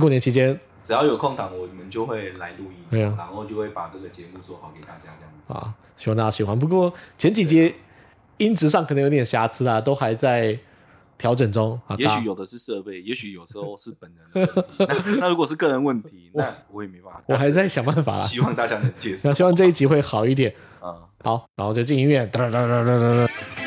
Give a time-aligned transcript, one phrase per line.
[0.00, 6.58] 过年期间只要有空档，我们就会来录音，对啊，然后就会把这个节目做好给大家这样子啊，希望大家喜欢。
[6.58, 7.74] 不过前几节
[8.38, 10.58] 音质上可能有点瑕疵啊，都还在
[11.16, 11.78] 调整中。
[11.98, 15.20] 也许有的是设备，也许有时候是本人的问题 那。
[15.20, 17.22] 那如果是个人问题，那我也没办法。
[17.26, 18.20] 我还在想办法啦。
[18.20, 19.28] 希望大家能接受。
[19.28, 20.52] 那希望这一集会好一点。
[20.82, 22.26] 嗯，好，然后就进音乐。
[22.26, 23.61] 哒哒哒哒哒哒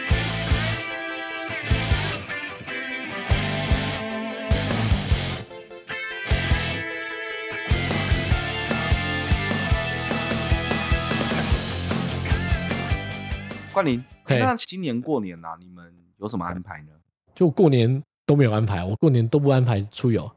[13.75, 16.87] 冠霖，那今年过年呐、啊，你们有什么安排呢？
[17.35, 20.31] 就过年都没有安排，我过年都不安排出游，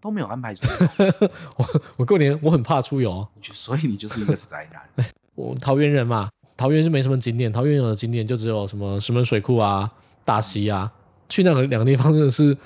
[0.00, 1.30] 都没有安排出游。
[1.56, 5.06] 我我过年我很怕出游，所以你就是一个宅男。
[5.36, 9.88] 我桃园人嘛，桃园就没什么景点，桃园有的景点就只有什么石门水库啊、
[10.24, 10.92] 大溪啊，
[11.28, 12.58] 去那个两个地方真的是。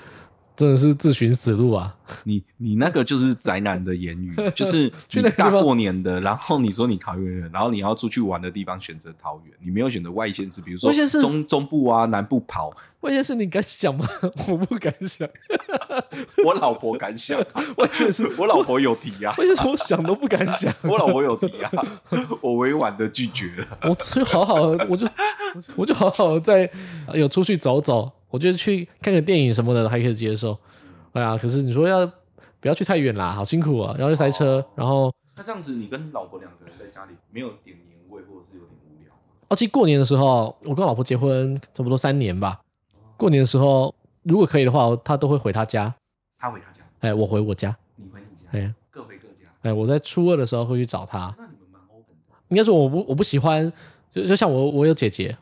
[0.55, 1.95] 真的是自寻死路啊！
[2.23, 12.71] 你你那个就是宅男的言语， 就是去大过年的，然后你说你桃园人，然后你要出去玩的地方选择桃园，你没有选择外县市，比如说中中部啊、南部跑。
[13.01, 14.07] 外县市你敢想吗？
[14.47, 15.27] 我不敢想。
[16.43, 17.37] 我老婆敢想。
[17.77, 19.35] 外县市 我老婆有提啊。
[19.37, 20.73] 外县市我想都不敢想。
[20.83, 21.71] 我老婆有提啊，
[22.41, 23.77] 我委婉的拒绝了。
[23.83, 25.07] 我就好好的，我就
[25.75, 26.69] 我就好好的在
[27.13, 28.11] 有出去走走。
[28.35, 30.59] 我觉得去看个电影什么的还可以接受，
[31.13, 32.05] 哎呀，可是你说要
[32.59, 33.31] 不要去太远啦？
[33.31, 39.21] 好辛苦啊，然后又塞车，哦、然后那这样子，你跟老婆两个人在家里没有点年味，或者是有点无聊吗？
[39.47, 42.59] 哦，其实过年的时候，我跟老婆结婚差不多三年吧。
[43.15, 45.95] 过年的时候，如果可以的话，她都会回她家。
[46.37, 47.73] 她回她家，哎，我回我家。
[47.95, 49.49] 你回你家，哎，各回各家。
[49.61, 51.33] 哎，我在初二的时候会去找她。
[51.37, 52.35] 那你们蛮 open 的。
[52.49, 53.71] 应该说我不我不喜欢，
[54.11, 55.37] 就就像我我有姐姐。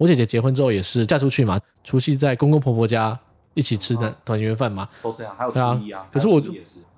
[0.00, 3.18] 我姐姐结婚之后也是嫁出去嘛，除夕在公公婆婆家
[3.52, 6.08] 一起吃的团圆饭嘛，都这样，还有初一啊。
[6.10, 6.50] 可是我就，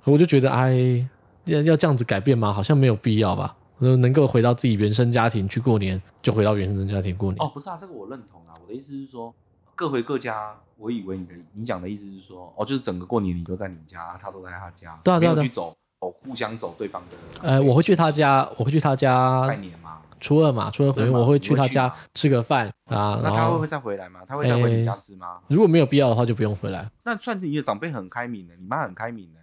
[0.04, 1.04] 我就觉得，哎，
[1.46, 2.52] 要要这样子改变吗？
[2.52, 3.56] 好像没有必要吧。
[3.78, 7.44] 能够回到自己原生家庭去过年，就回到原生家庭过年。
[7.44, 8.54] 哦，不是啊，这个我认同啊。
[8.62, 9.34] 我的意思是说，
[9.74, 10.54] 各回各家。
[10.78, 17.16] 我以为你的你讲的意思是说，哦，就是整个过年你都在你家，他都在他家，对啊，对啊，去走，哦，互相走对方的。
[17.42, 19.98] 呃，我会去他家，我会去他家拜年嘛。
[20.22, 23.20] 初二嘛，初二回我会去他家吃个饭啊。
[23.22, 24.20] 那他会不会再回来吗？
[24.26, 25.40] 他会再回你家吃吗？
[25.48, 26.88] 如果没有必要的话，就不用回来。
[27.04, 29.40] 那算你的长辈很开明的，你妈很开明的，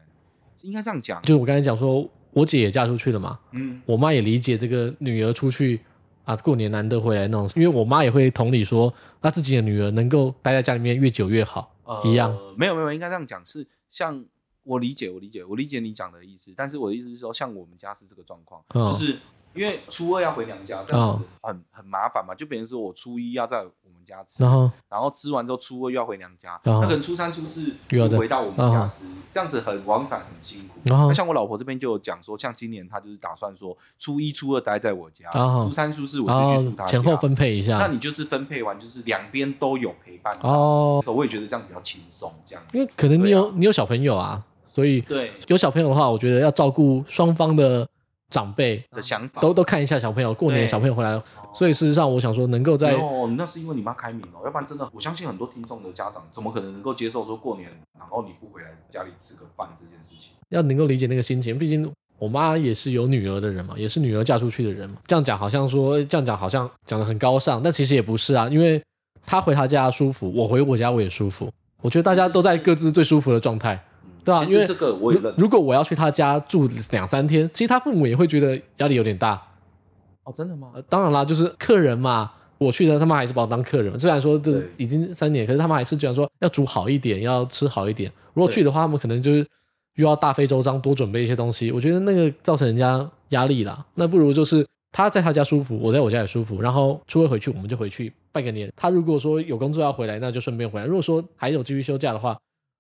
[0.62, 1.22] 应该这样讲。
[1.24, 5.82] 就我刚才讲说，我姐也嫁出去了嘛，嗯，我妈也理解这个女儿出去
[6.24, 11.76] 啊，过年难得回来那种，因为我妈也会同理说，那自己的女儿能够待在家里面越久越好，
[12.06, 12.36] 一样。
[12.56, 14.24] 没有没有，应该这样讲，是像
[14.64, 19.18] 我理解，我理解，我理解你讲的意思，但是我的意思是说，像我们家是这个状况，就是。
[19.60, 30.76] 因为初二要回娘家，这样子很、哦、很麻烦嘛，就比如说我初一要在我们家吃，然后，然后吃完之后初二又要回娘家，那可能初三初四又回到我们家吃，这样子很往返很辛苦。
[30.86, 37.80] 那像我老婆这边就有讲说，像今年她就是打算说初一初二待在我家，初三初四我就去住她家，前后分配一下。
[37.80, 41.02] 那你就是分配完，就是两边都有陪伴哦。
[41.04, 42.64] 所以我也觉得这样比较轻松，这样。
[42.72, 47.86] 因为可能你有你有小朋友啊，所以对有小朋友的话，我觉得要照顾双方的。
[48.30, 51.22] 长辈的想法都都看一下小朋友过年小朋友回来，
[51.54, 60.32] 所以事实上我想说能够在哦，那是因为你妈开明哦，要不然真的我相信很多听众的家长怎么可能能够接受说过年然后你不回来家里吃个饭这件事情？
[60.50, 64.98] 要能够理解那个心情，毕竟我妈也是有女儿的人嘛，也是女儿嫁出去的人嘛。
[65.08, 68.82] 这样讲好像说这样讲好像讲的很高尚，但其实也不是啊，因为
[69.26, 71.52] 她回她家舒服，我回我家我也舒服，
[71.82, 73.84] 我觉得大家都在各自最舒服的状态。
[74.24, 75.34] 对啊，因为这个我也认。
[75.38, 79.42] 如果我要去他家住两三天，其实他父母也会觉得压力有点大。
[80.24, 80.72] 哦，真的吗？
[80.76, 83.98] 呃，当然啦，就是客人嘛，我去的他们还是把我当客人。
[83.98, 88.12] 虽然说这已经三年，可是他们还是讲说要煮好一点，要吃好一点。
[88.34, 89.48] 如果去的话，他们可能就是
[89.96, 91.72] 又要大费周章，多准备一些东西。
[91.72, 93.84] 我觉得那个造成人家压力啦。
[93.96, 96.62] 那不如就是他在他家舒服，我在我家也舒服。
[96.62, 98.72] 然后初二回去，我们就回去拜个年。
[98.76, 100.86] 他如果说有工作要回来，那就顺便回来。
[100.86, 102.38] 如果说还有继续休假的话，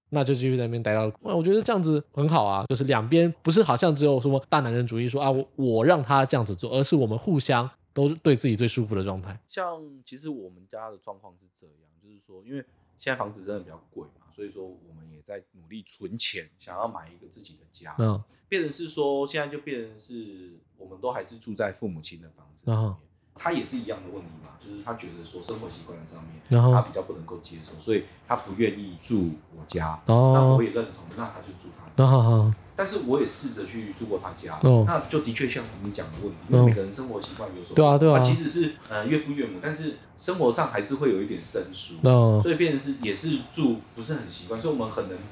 [0.09, 9.39] 那就继续在那边待到，我觉得这样子很好啊，就是两边不是好像只有什么大男人主义说啊，我我让他这样子做，而是我们互相都对自己最舒服的状态。
[9.47, 12.63] 像其实我们家的状况是这样，就是说，因为
[12.97, 17.95] 现在房子真的比较贵嘛，所以说我们也在努力存钱，想要买一个自己的家。
[17.99, 22.83] 嗯，变成是说现在就变成是我们都还是住在父母亲的房子里面。
[22.83, 22.95] 嗯
[23.35, 29.99] 他也是一样的问题嘛，就是他觉得说生活习惯上面，然后他比较不能够接受，所以他不愿意住我家。
[30.05, 32.09] 哦，那我也认同，那他就住他家。
[32.09, 37.75] 哦，但是我也试着去住过他家，哦，那就的确像你讲的问题，因为每个人生活习惯有所。
[37.75, 38.19] 对啊，对啊。
[38.19, 41.95] 即使是呃岳父岳母，但是生活上还是会有一点生疏。
[42.03, 45.23] 哦，所以变成是也是住不是很习惯，所以我们很能体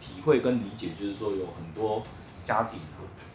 [0.00, 2.02] 体会跟理解，就是说有很多
[2.42, 2.80] 家庭，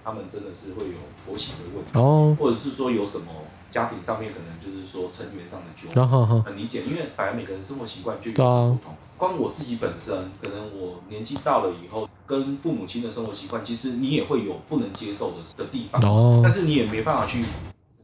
[0.04, 3.26] 他们真的是会有婆媳的问题，哦，或者是说有什么
[3.72, 8.96] 家庭上面可能就是说成员上的纠纷，很理解，因为本来每个人生活习惯就有所不同。
[9.18, 17.44] 光我自己本身，可能我年纪到了以后，跟父母亲的生活习惯，其实你也会有不能接受的的地方，哦，但是你也没办法去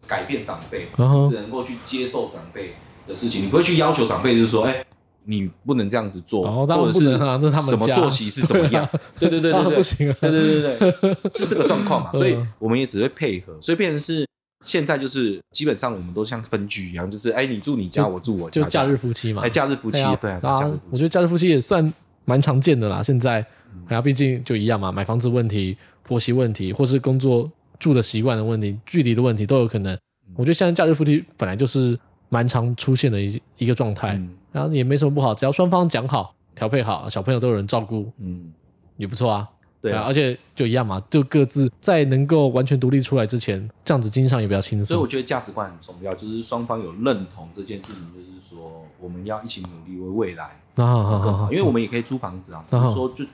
[0.07, 2.75] 改变长辈，你只能够去接受长辈
[3.07, 4.85] 的事情，你不会去要求长辈，就是说，哎。
[5.23, 8.83] 你不能这样子做，哦、或者是什么作息是怎么样？
[9.19, 12.09] 对对对对对， 不行啊、对对对对，是这个状况嘛？
[12.11, 14.25] 所以我们也只会配合，所以变成是
[14.61, 19.41] 现在就是基本上我们都像分居一样，就是哎，你住你家，我住我家，就假日夫妻嘛。
[19.41, 21.93] 哎，假日夫妻，对啊，啊，我觉得假日夫妻也算
[22.25, 23.01] 蛮常见的啦。
[23.01, 23.45] 现在，
[23.87, 29.97] 哎呀，毕竟就一样嘛，买房子问题、婆媳问题，或是工作住的习惯的问题、距离的问题都有可能。
[30.35, 31.97] 我觉得现在假日夫妻本来就是
[32.29, 34.21] 蛮常出现的一一个状态。
[34.51, 38.51] 然后也没什么不好，只要双方讲好、调配好，小朋友都有人照顾，嗯，
[38.97, 39.47] 也不错啊。
[39.81, 44.85] 对啊，而且就一样嘛，就各自在能够完全独立出来之前，这样子经济上也比较轻松。
[44.85, 53.25] 所以我觉得价值观很重要，就是双方有认同这件事情，就是说我们要一起努力为未来啊，因为我们也可以租房子啊，只是说就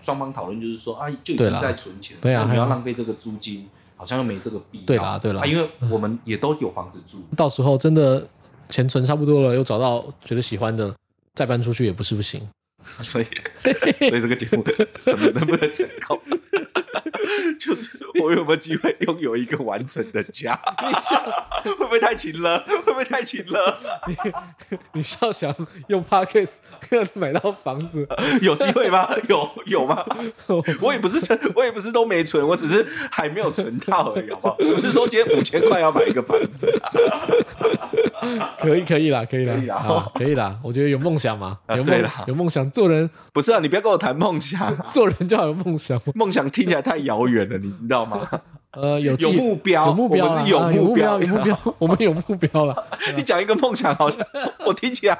[0.00, 4.84] 双方讨论，就是说啊，就已经在存钱，对啊，不要浪费这个租金，好像又没这个必要。
[4.86, 8.26] 对啦，对啦，因为我们也都有房子住，到时候真的。
[8.70, 10.94] 钱存差不多了，又找到觉得喜欢的，
[11.34, 12.38] 再搬出去也不是不行。
[13.02, 13.24] 所以，
[14.08, 14.64] 所以这个节目
[15.04, 16.20] 怎么能不能成功？
[17.60, 20.58] 就是我有没有机会拥有一个完整的家？
[21.62, 22.60] 会不会太勤了？
[22.66, 23.78] 会不会太勤了？
[24.06, 24.16] 你
[24.94, 25.54] 你笑想
[25.88, 26.56] 用 Podcast
[27.14, 28.08] 买到房子？
[28.40, 29.08] 有机会吗？
[29.28, 30.04] 有有吗？
[30.80, 34.56] 我也不是存，我也不是都没存，我只是还没有存到而已，好不好？
[34.60, 36.66] 我不是说今天五千块要买一个房子。
[38.58, 40.58] 可以可以啦，可以啦，可以啦，啊、可以啦。
[40.62, 43.60] 我觉得有梦想嘛，有梦、啊、有梦想，做人不是啊？
[43.60, 46.00] 你不要跟我谈梦想， 做人就要有梦想。
[46.14, 48.28] 梦想听起来太遥远了，你知道吗？
[48.72, 52.84] 呃，有有目标，有目标，我们是有目标，有目标，我们有目标了。
[53.16, 54.20] 你讲一个梦想，好像
[54.66, 55.18] 我听起来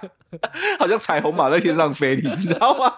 [0.79, 2.93] 好像彩虹马在天上飞，你知道吗？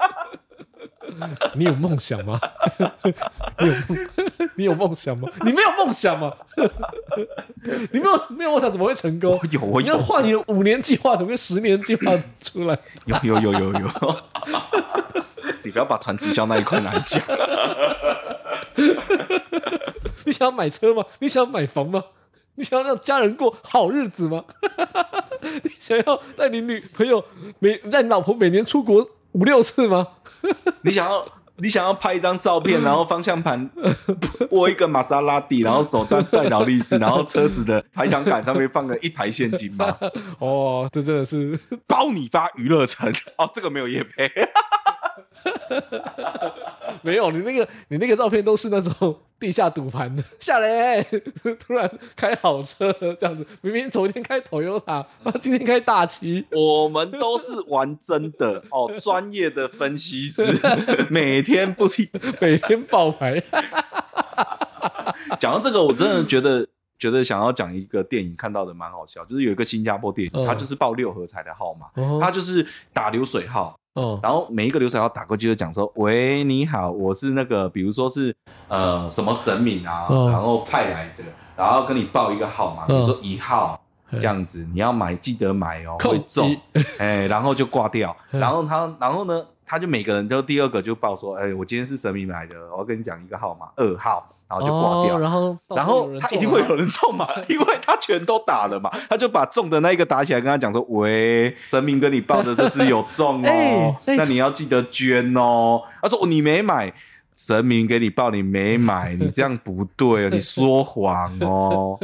[1.55, 2.41] 你有梦想吗？
[3.59, 3.75] 你有
[4.57, 5.29] 你有梦想吗？
[5.45, 6.33] 你没有梦想吗？
[7.93, 9.39] 你没有没有梦想怎么会成功？
[9.51, 12.79] 有我有，你要画你的五年计划，怎么跟十年计划出来？
[13.07, 14.17] 有有有有有，
[15.63, 17.23] 你不要把传直销那一块拿讲。
[20.25, 21.05] 你想要买车吗？
[21.19, 22.05] 你想要买房吗？
[22.57, 24.45] 你想要让家人过好日子吗？
[25.63, 27.25] 你想要带你女朋友
[27.59, 30.07] 每带你老婆每年出国五六次吗？
[30.83, 33.69] 你想要你想要拍一张照片， 然后方向盘
[34.51, 39.97] 握一个玛莎拉蒂，然后手搭赛劳力士， 然后车子的排挡杆上面放个一排现金吗？
[40.39, 44.31] 哦，这真的是包你发娱乐城哦，这个没有业配。
[47.03, 51.03] 没有，你那个你那个照片都是那种地下赌盘的， 下来
[51.59, 55.05] 突然开好车这样子，明明昨天开 Toyota，
[55.41, 56.47] 今天开大旗。
[56.53, 60.45] 我们都是玩真的哦， 专业的分析师，
[61.09, 62.07] 每天不停，
[62.41, 63.43] 每天爆牌。
[65.39, 71.87] 讲到这个，我真的觉得觉得想要讲一个电影，看到的蛮好笑，就是有一个新加坡电影，它就是报六合彩的号码，
[72.21, 73.80] 它就是打流水号。
[73.95, 78.35] 哦，然后每一个流水号打过去就讲说：“喂，你好，我是那个，比如说是
[78.69, 81.25] 呃什么神明啊，然后派来的，
[81.57, 83.81] 然后跟你报一个号码，比如说一号
[84.13, 86.57] 这样子，你要买记得买哦，会中，
[86.99, 106.93] 哎，然后就挂掉，然后他，然后呢，他就每个人都第二个就报说，哎，我今天是神明来的，我要跟你讲一个号码，二号。”然后就挂掉，然后然后他一定会有人中嘛， 因为他全都打了嘛，他就把中的那一个打起来，跟他讲说：“喂，神明跟你报的这是有中哦， 那你要记得捐哦。”他说：“你没买，
[107.37, 111.97] 神明给你报，你没买，你这样不对哦，你说谎哦，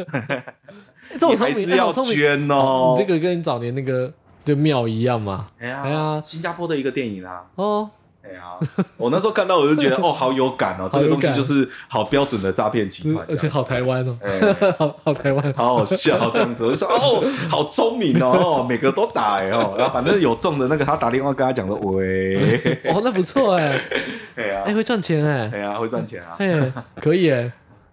[1.29, 4.13] 你还是要捐哦。”你这个跟早年那个
[4.45, 5.49] 就庙一样嘛？
[5.59, 7.43] 哎呀，新加坡的一个电影啊。
[7.57, 7.91] 哦。
[8.27, 8.59] 哎呀，
[8.97, 14.19] 我那时候看到我就觉得哦，好有感哦，这个东西就是好标准的诈骗集团，而且好台湾哦，
[14.79, 16.65] 好好台湾，好好笑这样子。
[16.65, 23.81] 我就说哦，好聪明哦，每个都打哎哦，然后反正有中的那个，他打电话跟他讲说喂，哦，那不错哎，
[24.37, 27.51] 哎呀，哎会赚钱哎，哎呀会赚钱啊，哎可以哎，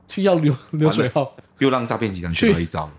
[0.07, 2.89] 去要流流水号，又让诈骗集团学到一招。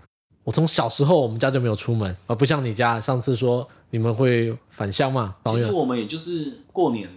[0.43, 5.33] 我从小时候我们家就没有出门，而不像你家上次说你们会返乡嘛。
[5.45, 7.09] 其实我们也就是过年。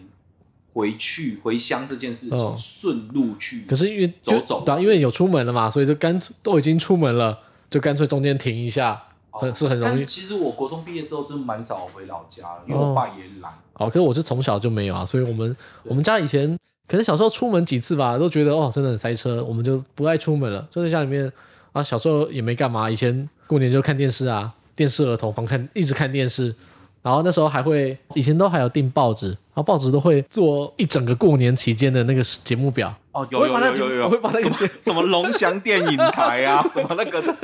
[0.78, 7.37] 回去回乡这件事情，顺路去，可是因为走走对，因为有出门了嘛，所以就干脆都已经出门了，
[7.68, 10.04] 就干脆中间停一下，很是很容易。
[10.04, 13.52] 其实我国中毕业之后，真的蛮少回老家了，因为我爸也懒。
[13.73, 16.56] 哦，可是我是从小就没有啊，所以我们我们家以前
[16.87, 21.32] 可能小时候出门几次吧，都觉得哦，真的很塞车，我们就不爱出门了，就在家里面
[21.73, 21.82] 啊。
[21.82, 26.54] 小时候也没干嘛，以前过年就看电视啊，电视儿童房看，一直看电视。
[27.02, 32.95] 然后那时候还会，以前都还有订报纸，然后报纸都会做一整个过年期间的那个节目表。
[33.12, 37.35] 哦，有有有有有，我会把那个什么龙翔电影台啊， 什么那个的，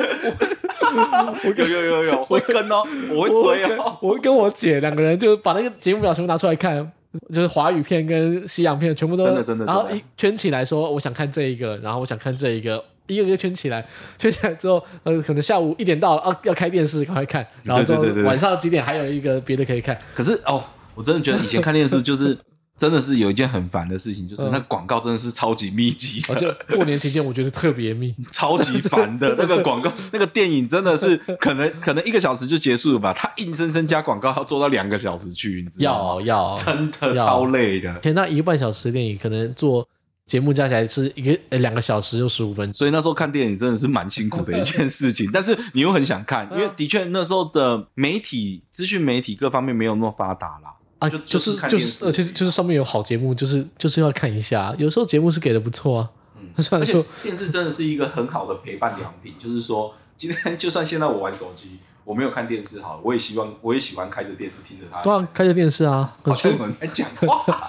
[1.43, 6.93] 我有有有有，会跟哦，我会追哦，我会跟我姐两个人就把那个节目表全部拿出来看，
[7.33, 12.85] 就是华语片跟西洋片全部都真的真的，然后一圈起来说，我想看这一个，然后我想看这一个。
[13.07, 13.87] 一个一个圈起来，
[14.19, 17.47] 圈起来之后，呃，可能下午一点到了，啊，要开电视，赶快看。
[17.63, 19.99] 然后之后晚上几点还有一个别的可以看。
[20.15, 22.37] 可是哦，我真的觉得以前看电视就是
[22.77, 26.35] 真的是有一件很烦的事情，就是那广告真的是超级密集的。
[26.35, 33.13] 而且过年期间我觉得特别密， 超级烦的那个广告，那个电影真的是可能可能一个小时就结束了吧？
[33.13, 36.23] 他硬生生加广告要做到两个小时去，你知道吗？
[36.25, 38.01] 要要，真的超累的。
[38.01, 39.87] 前那一个半小时电影可能做。
[40.27, 45.29] 节目加起来是一个呃两个小时又十五分钟，所以那时候看电影真的是蛮辛苦的一件事情。
[45.33, 50.75] 但是你又很想看，因为的确那时候的媒体、资讯媒体各方面没有那么发达啦。
[50.99, 54.75] 啊，就就是就是，而且就是上面有好节目，就是就是要看一下。
[54.79, 56.11] 有时候节目是给的不错啊。
[56.41, 61.79] 嗯， 虽然说电视真的是一个很好的陪伴良品，就是说今天就算现在我玩手机。
[62.05, 65.03] 我没有看电视，好，我也希望，我也喜欢开着电视听着它。
[65.03, 67.69] 对啊，开着电视啊，好像有人在讲话，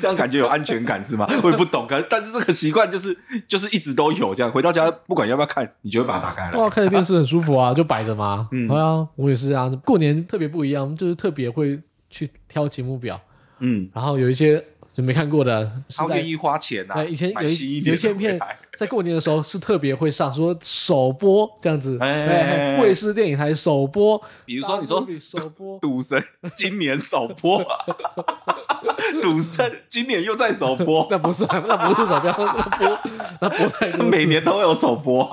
[0.00, 1.26] 这样感觉有安全感是吗？
[1.42, 3.16] 我也不懂，可是但是这个习惯就是
[3.48, 4.50] 就是一直都有这样。
[4.50, 6.52] 回到家不管要不要看，你就会把它打开了。
[6.52, 8.48] 对啊，开着电视很舒服啊，就摆着嘛。
[8.52, 9.68] 嗯，对啊，我也是啊。
[9.84, 13.20] 过年特别不一样，就是特别会去挑节目表。
[13.58, 14.64] 嗯，然后有一些。
[14.96, 17.04] 就没看过的，他愿意花钱啊。
[17.04, 18.40] 以前有一有一些片
[18.76, 24.20] 在过年的时候是特别会上，说首播这样子，哎，卫视电影台首播。
[24.44, 26.18] 比如说，你说首播《赌神》
[26.54, 27.60] 今年首播，
[29.22, 32.98] 《赌神》今年又在首播，那不是，那不是首播，那播
[33.40, 35.24] 那播太多，每年都有首播。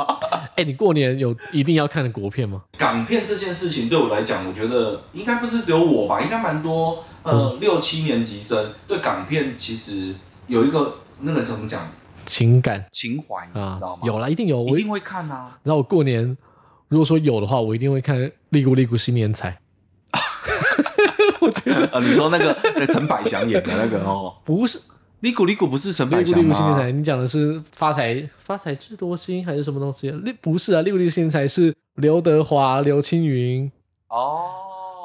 [0.56, 2.62] 哎，你过年有一定要看的国片吗？
[2.78, 7.04] 港片这件事情对我来讲，我觉得应该不是只有我吧，应该蛮多。
[7.24, 10.14] 呃，六七年级生对港片其实
[10.48, 11.90] 有一个那个怎么讲
[12.26, 14.00] 情感情怀，你知道吗？
[14.04, 15.60] 有啦，一定有，我一定会看啊。
[15.64, 16.38] 然后我过年
[16.88, 18.18] 如果说有的话，我一定会看
[18.50, 19.52] 《利古利古新年财》。
[21.40, 22.56] 我觉得，呃，你说那个
[22.88, 24.80] 陈百祥演的那个哦，不是
[25.20, 26.28] 《利古利古》，不是陈百祥吗？
[26.28, 30.10] 利古利古新年财，你讲的是发财发财智多星还是什么东西？
[30.10, 33.72] 利不是啊，《利古利古新年财》是刘德华、刘青云
[34.08, 34.60] 哦。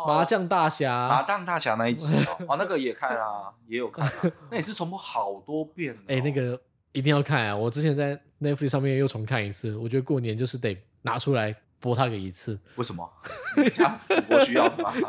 [0.06, 4.12] 麻将大侠，麻将大侠那一集哦，哦，那个也看啊，也有看，啊，
[4.48, 5.96] 那也是重播好多遍，哦。
[6.06, 6.58] 哎，欸，那个
[6.92, 7.56] 一定要看啊！
[7.56, 12.58] 我之前在 Netflix 上面又重看一次，我觉得过年就是得拿出来播它个一次。
[12.76, 13.08] 为什么？
[13.72, 14.92] 家赌博需要是吗？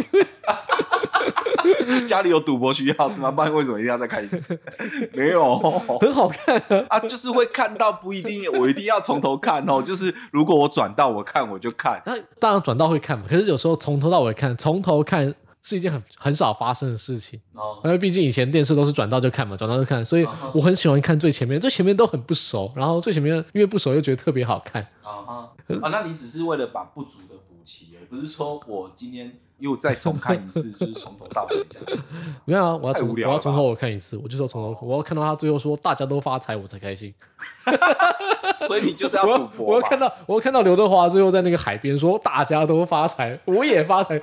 [2.07, 3.31] 家里有赌博需要是吗？
[3.31, 4.59] 不然为什么一定要再看一次？
[5.13, 5.57] 没有，
[5.99, 6.99] 很好看啊，啊！
[7.01, 9.81] 就是会看到不一定，我一定要从头看哦。
[9.81, 12.01] 就是如果我转到我看，我就看。
[12.05, 13.25] 那当然转到会看嘛。
[13.27, 17.79] 可是有时候从头到尾看，从头看是一件很很少发生的事情哦。
[17.83, 25.89] 因为毕竟以前电视都是转到就看嘛，转到就看，所以我很喜欢看最前面，最前面都很不熟，然后最前面因为不熟又觉得特别好看啊啊！
[25.91, 29.39] 那你只是为了把不足的补齐，而不是说我今天。
[29.59, 32.03] 又再重看一次，就是从头到尾这样。
[32.45, 37.13] 没有啊，我要从我要从头我看一次，我就说从头，我要看到他最后说大家都发财，我才开心。
[38.59, 39.65] 所以你就是要赌博。
[39.67, 44.19] 我要看到我要看到刘德华最后在那个海边说大家都发财，我也发财。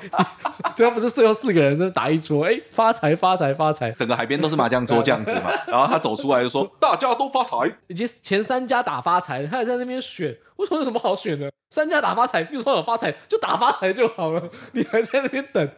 [0.77, 5.51] 对啊，不是最后四个人在打一桌，哎，发财发财发财，整个海边都是麻将桌这样子嘛。
[5.67, 7.57] 然后他走出来就说 大家都发财，
[7.89, 10.37] 以及前三家打发财，他还在那边选。
[10.57, 11.53] 为什么有什么好选的？
[11.71, 14.43] 三家打发财，就说有发财，就打发财就好了。
[14.73, 15.69] 你还在那边等，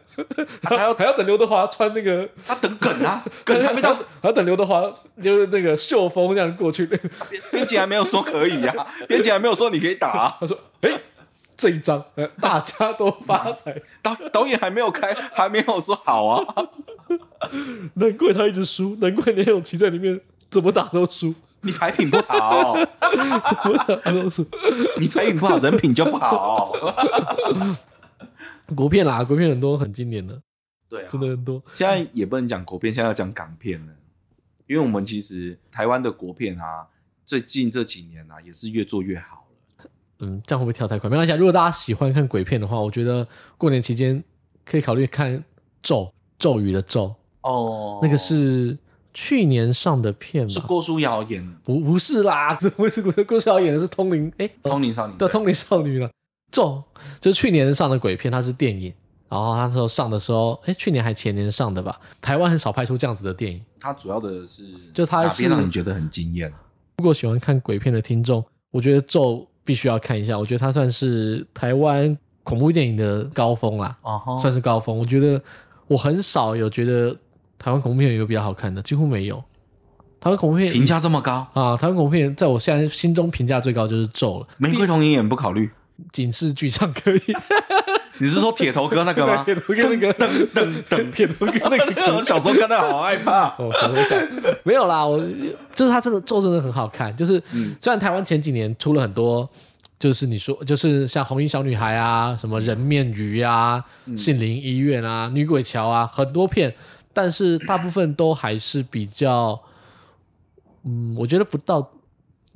[0.63, 4.81] 还要 还要等刘德华穿那个，他等梗啊， 梗还没到，还要等刘德华
[5.21, 6.85] 就是那个秀峰这样过去。
[6.85, 6.99] 编
[7.51, 10.37] 编辑还没有说可以呀、啊，编辑还没有说你可以打、啊。
[10.39, 11.01] 他说：“哎、欸，
[11.57, 12.03] 这一张，
[12.39, 16.55] 大家都发财。”导导演还没有开，还没有说好啊。
[17.95, 21.33] 难怪他一直输，难怪连咏琪在里面怎么打都输。
[21.61, 22.75] 你牌品不好，
[24.97, 26.71] 你牌品不好，人品就不好。
[28.75, 30.41] 国片啦，国片很多很经典的，
[30.87, 31.61] 对啊，真的很多。
[31.73, 33.93] 现在也不能讲国片，现在要讲港片了。
[34.67, 36.87] 因为我们其实台湾的国片啊，
[37.25, 39.89] 最近这几年啊，也是越做越好了。
[40.19, 41.09] 嗯，这样会不会跳太快？
[41.09, 44.23] 没关系，如果大家喜欢看鬼片的话，我觉得过年期间
[44.63, 45.43] 可以考虑看
[45.81, 48.77] 咒咒语的咒哦，那个是。
[49.13, 53.79] 去年上的片是郭书瑶演的，不不是啦，怎么会是郭书瑶演的？
[53.79, 56.09] 是通灵哎，通灵少女，对，通灵少女了。
[56.51, 56.83] 咒
[57.19, 58.93] 就是去年上的鬼片，它是电影，
[59.27, 61.99] 然后它那时候上的时候，哎，去年还前年上的吧？
[62.21, 63.61] 台湾很少拍出这样子的电影。
[63.79, 64.63] 它主要的是，
[64.93, 66.51] 就它是让你觉得很惊艳。
[66.97, 70.37] 如果喜欢看鬼片的听众，我觉得咒必须要看一下。
[70.37, 74.37] 我觉得它算是台湾恐怖电影的高峰啦，uh huh.
[74.37, 74.97] 算是高峰。
[74.97, 75.41] 我觉得
[75.87, 77.15] 我很少有觉得
[77.59, 79.43] 台湾恐怖片有比较好看的，几乎没有。
[80.19, 81.77] 台湾恐怖片评价这么高啊！
[81.77, 84.47] 台湾恐怖片在我现在心中评价最高就是咒了。
[84.57, 85.69] 玫瑰童影也不考虑，
[86.11, 87.21] 警示剧场可以。
[88.21, 89.43] 你是说铁头哥那个吗？
[89.47, 93.47] 铁头哥那个噔噔噔，铁头哥那个， 我小时候看到好害怕。
[93.57, 94.27] 哦，小时候想
[94.63, 95.17] 没有啦，我
[95.73, 97.15] 就是他真的咒真的很好看。
[97.15, 99.49] 就是、嗯、虽然台湾前几年出了很多，
[99.97, 106.75] 就是你说就是像红衣小女孩啊，什么人面鱼啊，嗯、杏林医院啊，女鬼桥啊，很多片，
[107.19, 109.61] 但是大部分都还是比较。
[110.83, 111.81] 嗯，我觉得不到，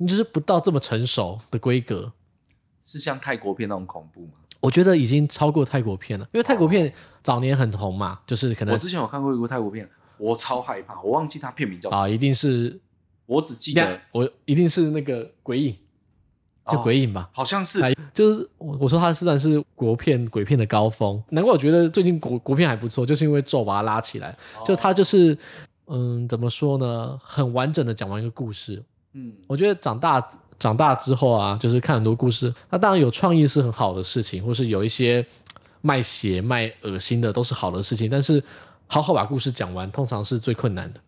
[0.00, 2.10] 就是不到这么成熟的规格，
[2.82, 4.32] 是像泰国片那种恐怖吗？
[4.60, 6.90] 我觉得已经超过泰国片了，因为泰国片
[7.22, 12.80] 早年很红嘛，就是可能我之前有看过一部泰国片，我超害怕，我忘记它片名叫什么啊，一定是，
[13.26, 15.76] 我只记得我一定是那个鬼影，
[16.68, 17.80] 就鬼影吧，哦、好像是，
[18.12, 25.36] 就是我我说它虽然是国片鬼片的高峰，难怪我觉得最近国国片还不错，就是因为咒把它拉起来，哦、就它就是。
[25.86, 27.20] 嗯，怎么说呢？
[27.22, 28.82] 很完整的讲完一个故事。
[29.12, 35.22] 嗯，我觉得长大长大之后啊，就是看很多故事，那当然有创意是很好的事情，或是有一些
[35.82, 38.08] 卖血卖恶心的都是好的事情。
[38.08, 38.42] 但是
[38.86, 41.00] 好好把故事讲完，通常是最困难的。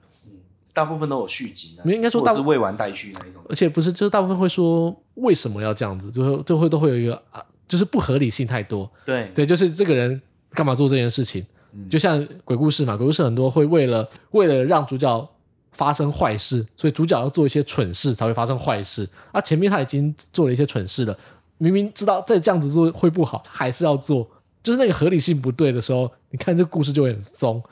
[0.76, 3.42] 嗯，大部分都有续集，没应该说大是未完待续那一种。
[3.48, 8.90] 而且不是，就是大部分会说为什么要这样子，最后最后都会有一个啊，就是不合理性太多。
[9.06, 11.44] 对对，就是这个人干嘛做这件事情。
[11.72, 15.28] 嗯就像鬼故事嘛，鬼故事很多会为了为了让主角
[15.72, 19.06] 发生坏事，所以主角要做一些蠢事才会发生坏事。
[19.32, 21.18] 啊，前面他已经做了一些蠢事了，
[21.58, 24.26] 明明知道再这样子做会不好，他还是要做，
[24.62, 27.62] 就是那个合理性不对的时候，你看这个故事就会很松。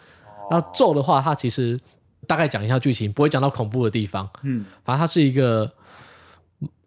[0.51, 1.81] 然后咒的话，它其实
[2.25, 4.29] 大概讲一下剧情，不会讲到恐怖的地方。
[4.43, 5.73] 嗯，反正它是一个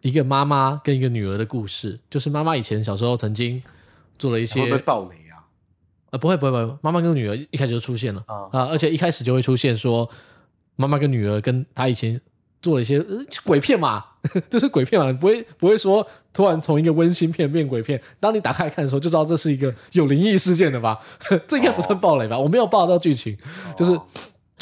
[0.00, 3.62] 一个妈妈跟一个女儿的故事，就是妈妈以前小时候曾经
[4.18, 4.60] 做了一些。
[4.60, 5.16] 会不会爆雷？
[6.10, 6.78] 呃，不会，不会，不会。
[6.80, 10.08] 妈妈跟女儿一开始就出现了啊、呃，而且一开始就会出现说，
[10.76, 12.18] 妈妈跟女儿跟她以前
[12.62, 14.02] 做了一些、呃、鬼片嘛，
[14.48, 18.00] 这是鬼片嘛，不会不会说突然从一个温馨片变鬼片。
[18.18, 20.98] 当你打开来看的时候，就知道这是一个有灵异事件的吧？
[21.46, 22.36] 这应该不算暴雷吧？
[22.36, 23.36] 哦、我没有爆到剧情，
[23.76, 24.00] 就是最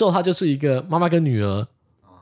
[0.05, 1.67] 后它就是一个妈妈跟女儿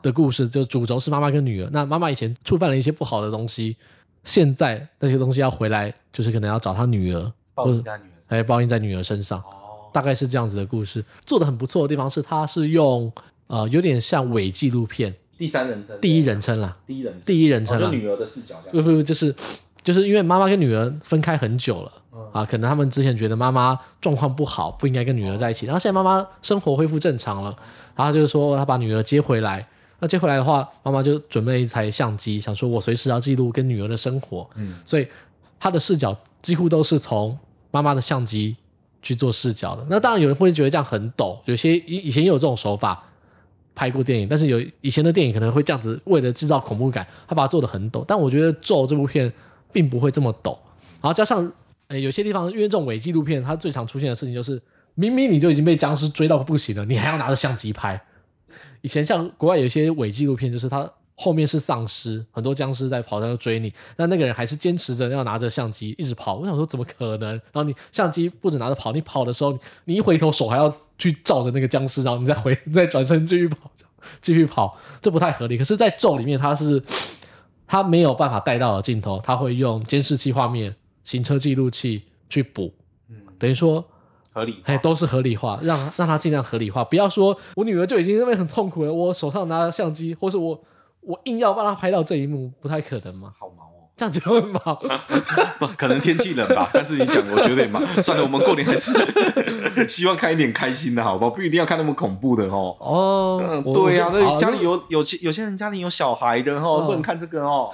[0.02, 1.68] 的故事，就主轴是妈妈跟女儿。
[1.72, 3.76] 那妈妈以前触犯了一些不好的东西，
[4.22, 8.08] 现在那些东西要回来，就是可能要找她女儿，报应她女儿。
[8.26, 9.40] 还报应在女儿身上，
[9.92, 11.04] 大概是这样子的故事。
[11.26, 13.12] 做的很不错的地方是，它是用
[13.46, 18.56] 呃有点像伪纪录片，第三人称，第一人称啦，第一人，第一人称啦，就女儿的视角。
[18.72, 19.32] 不不不，就是
[19.84, 21.92] 就是因为妈妈跟女儿分开很久了
[22.32, 25.66] 啊，可能他们之前觉得妈妈状况不好，不应该跟女儿在一起。
[25.66, 27.54] 然后现在妈妈生活恢复正常了，
[27.94, 29.64] 然后就是说他把女儿接回来。
[30.00, 34.48] 那接回来的话，妈妈就准备了一台相机，想说我随时要记录跟女儿的生活。
[34.56, 35.06] 嗯，所以
[35.60, 37.38] 他的视角几乎都是从。
[37.70, 38.54] 妈妈的相机
[39.02, 41.36] 去做视角的，那当然有人会觉得这样很抖。
[41.44, 43.02] 有些以以前也有这种手法
[43.74, 48.04] 拍过电影，但是有以前的电影可能会这样子，为了制造恐怖感，他把它做的很抖。
[48.06, 49.32] 但我觉得《咒》这部片
[49.74, 50.58] 并不会这么抖。
[51.02, 51.52] 然后加上，
[51.88, 54.62] 诶，有些地方因为这种伪纪录片，它最常出现的事情就是，
[54.94, 58.00] 明明你就已经被僵尸追到不行了，你还要拿着相机拍。
[58.80, 60.90] 以前像国外有些伪纪录片，就是他。
[61.16, 63.72] 后面是丧尸，很多僵尸在跑，在那追你。
[63.96, 66.34] 但那个人还是坚持着要拿着相机一直跑。
[66.34, 67.30] 我想说，怎么可能？
[67.30, 73.70] 然后你相机不止拿着跑，你跑的时候，你一回头手还要去照着那个僵尸，然后你再回，再转身继续跑，
[74.20, 75.56] 继续跑，这不太合理。
[75.56, 76.82] 可是，在咒里面，它是
[77.66, 82.72] 它没有办法带到的镜头，他会用监视器画面、行车记录器去补，
[83.08, 83.84] 嗯，等于说
[84.32, 86.84] 合理，哎，都是合理化，让让他尽量合理化。
[86.84, 90.64] 不要说我女儿就已经那边很痛苦了，我手上拿着相机，或是我。
[91.06, 93.30] 我硬要帮她拍到这一幕，不太可能嘛？
[93.38, 93.46] 好
[93.96, 94.60] 这样就会毛。
[95.76, 97.80] 可能天气冷吧， 但是你讲，我觉得也毛。
[98.02, 98.92] 算了，我们过年还是
[99.88, 101.30] 希望看一点开心的，好不好？
[101.30, 102.76] 不一定要看那么恐怖的哦。
[102.80, 107.70] 哦，对呀，那家里有有些有些人家里有小孩的哦，不能看这个哦，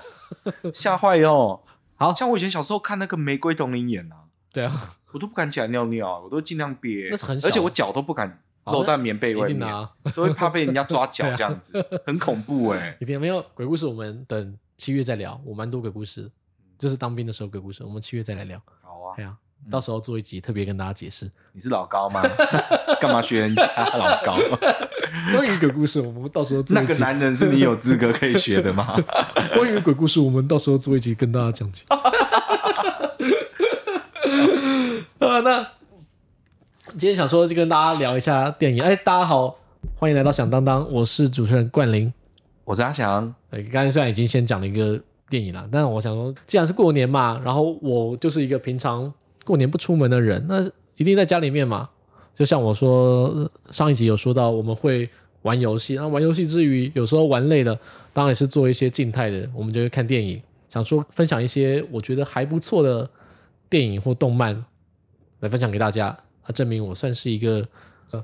[0.74, 1.61] 吓坏哦。
[1.96, 4.16] 好像我以前小时候看那个《玫瑰瞳铃眼》啊，
[4.52, 4.72] 对啊，
[5.12, 8.40] 我都不敢起来尿尿，我都尽量憋，那是很，而且我脚都不敢。
[8.66, 9.68] 露在棉被外面，
[10.14, 11.72] 都会怕被人家抓脚，这样子
[12.06, 12.96] 很恐怖哎。
[13.00, 15.38] 一定没有鬼故事，我们等七月再聊。
[15.44, 16.30] 我蛮多鬼故事，
[16.78, 18.58] 就是当兵的时候鬼故事，我们七月再来聊。
[18.80, 19.36] 好啊，对啊，
[19.70, 21.30] 到时候做一集特别跟大家解释。
[21.52, 22.22] 你是老高吗？
[22.98, 23.62] 干嘛学人家
[23.98, 24.38] 老高？
[25.36, 28.98] 关于鬼故事，我们到时候做那个男人是你有资格可以学的吗？
[29.54, 31.84] 关于鬼故事，我们到时候做一集跟大家讲解。
[35.18, 35.62] 啊，那
[36.92, 38.82] 今天想说就跟大家聊一下电影。
[38.82, 39.58] 哎，大家好，
[39.96, 42.10] 欢迎来到响当当，我是主持人冠霖，
[42.70, 43.35] 我是阿翔。
[43.72, 44.96] 刚才虽然已经先讲了一个
[45.28, 49.12] 电影了，但是我想说，既然是过年嘛，然后我就是一个平常
[49.44, 50.62] 过年不出门的人，那
[50.94, 51.90] 一定在家里面嘛。
[52.33, 55.11] 就像我说上一集有说到，我们会
[55.42, 57.76] 玩游戏，那玩游戏之余，有时候玩累了，
[58.12, 60.40] 当然也是做一些静态的，我们就会看电影。
[60.68, 63.11] 想说分享一些我觉得还不错的
[63.68, 64.64] 电影或动漫
[65.40, 67.66] 来分享给大家，啊，证明我算是一个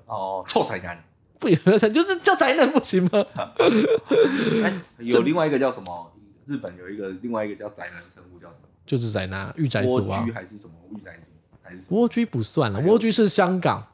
[0.07, 1.05] 哦臭宅男，
[1.39, 3.25] 不也就是叫宅男不行吗？
[3.59, 6.13] 欸、有另外一个叫什么？
[6.47, 8.69] 日本有一个另外一个叫宅男称呼叫什么？
[8.87, 11.23] 就是宅男御宅族啊，还是什么御宅族
[11.63, 13.85] 还是蜗居不算了，蜗居是香港。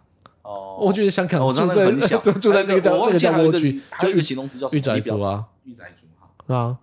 [0.43, 6.77] 哦，蜗居是香港，我住在住 住在那个叫那个叫蜗居，就一个形容词叫御宅族啊，御宅族哈啊，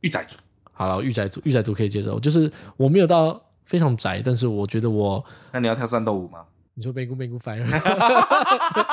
[0.00, 0.38] 御宅族。
[0.72, 5.24] 好了，御宅族，御宅族可以接受，就是我没有到非常宅，但是我觉得我。
[5.52, 6.44] 那你要跳战斗舞吗？
[6.74, 8.84] 你说美姑美姑反应， 哈哈哈哈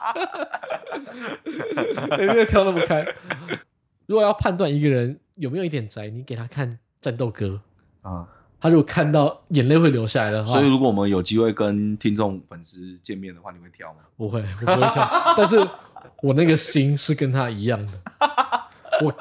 [0.00, 0.14] 哈
[2.08, 2.16] 哈！
[2.18, 3.06] 没有跳那么开。
[4.06, 7.60] 如果要判断一个人有没有一点宅，你给他看战斗歌
[8.02, 8.26] 啊，
[8.60, 14.00] 他如果看到眼泪会流下来的话，所以如果我们有机会跟听众粉丝见面的话，你会跳吗？
[14.16, 15.34] 不会，我不会跳。
[15.36, 15.56] 但是
[16.22, 17.92] 我那个心是跟他一样的，
[19.04, 19.14] 我。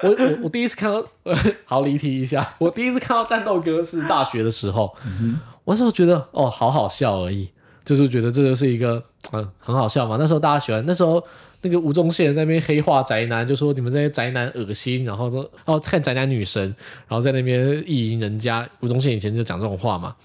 [0.00, 1.04] 我我我第一次看到，
[1.66, 2.54] 好离题一下。
[2.58, 7.46] 我第一次看到战斗歌是大学的时候，嗯、我那时候觉得哦，好好笑而已，
[7.84, 9.02] 就是觉得这就是一个
[9.32, 10.16] 嗯很好笑嘛。
[10.18, 11.22] 那时候大家喜欢，那时候
[11.60, 16.62] 那个吴宗宪那边黑化宅男，就说你们这些宅男恶心，然后说哦看宅男女神，
[17.06, 18.66] 然后在那边意淫人家。
[18.80, 20.16] 吴宗宪以前就讲这种话嘛，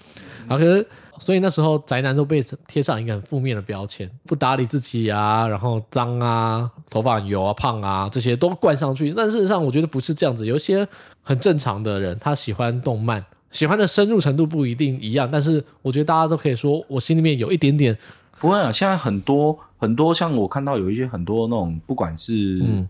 [0.48, 0.86] 然后可是。
[1.20, 9.14] 所以那时候宅男都被贴上一个很负面的标签，不打理自己啊，然后脏啊，头发油啊，胖啊，这些都灌上去。
[9.16, 10.44] 但事实上，我觉得不是这样子。
[10.44, 10.86] 有一些
[11.22, 17.96] 很正常的人，他喜欢动漫，喜欢的深入程度不一定一样，但是我觉得大家都可以说，我心里面有一点点。
[18.38, 22.86] 不会啊，现在很多很多，像我看到有一些很多那种，不管是嗯。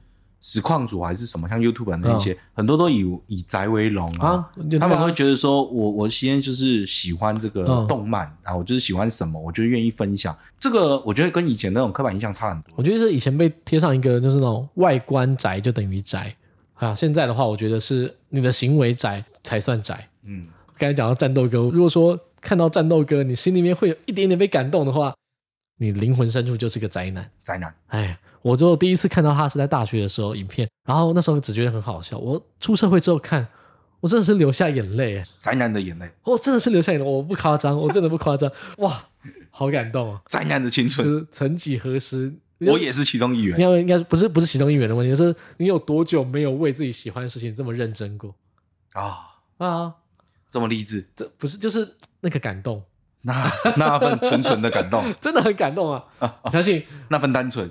[0.46, 4.28] 实况组还是什么，像 YouTube 那些，哦、很多都以以宅为荣啊。
[4.28, 10.36] 啊他们会觉得说，我我先就是喜欢这个动漫、嗯、啊，我就是喜欢什么，我就愿意分享。
[10.58, 12.74] 这个我觉得跟以前那种刻板印象差很多。
[12.76, 16.36] 我觉得是以前被贴上一个就是那种外观宅就等于宅
[16.74, 20.06] 啊，现在的话，我觉得是你的行为宅才算宅。
[20.28, 20.46] 嗯，
[20.76, 25.14] 刚才讲到战斗哥，如果说看到战斗哥，你心里面会有一点点被感动的话，
[25.78, 27.30] 你灵魂深处就是个宅男。
[27.42, 28.18] 宅男，哎。
[28.44, 32.18] 我就第一次看到他是在大学的时候影片，然后那时候只觉得很好笑。
[32.18, 33.48] 我出社会之后看，
[34.00, 39.08] 我真的是流下眼泪，宅男的眼泪，我真的是流下眼泪，我不夸张，我真的不夸张，哇，
[39.48, 40.20] 好感动啊！
[40.26, 43.58] 宅男的青春，就是曾几何时，我也是其中一员。
[43.58, 48.34] 应该应该不是不是其中一员的问题，就是你有多久没有为自己喜欢的事情这么认真过
[48.92, 49.94] 啊啊，
[50.54, 51.04] 这么励志？
[51.16, 52.80] 这不是就是那个感动，
[53.22, 56.04] 那那份纯纯的感动， 真的很感动啊！
[56.42, 57.68] 我相信那份单纯。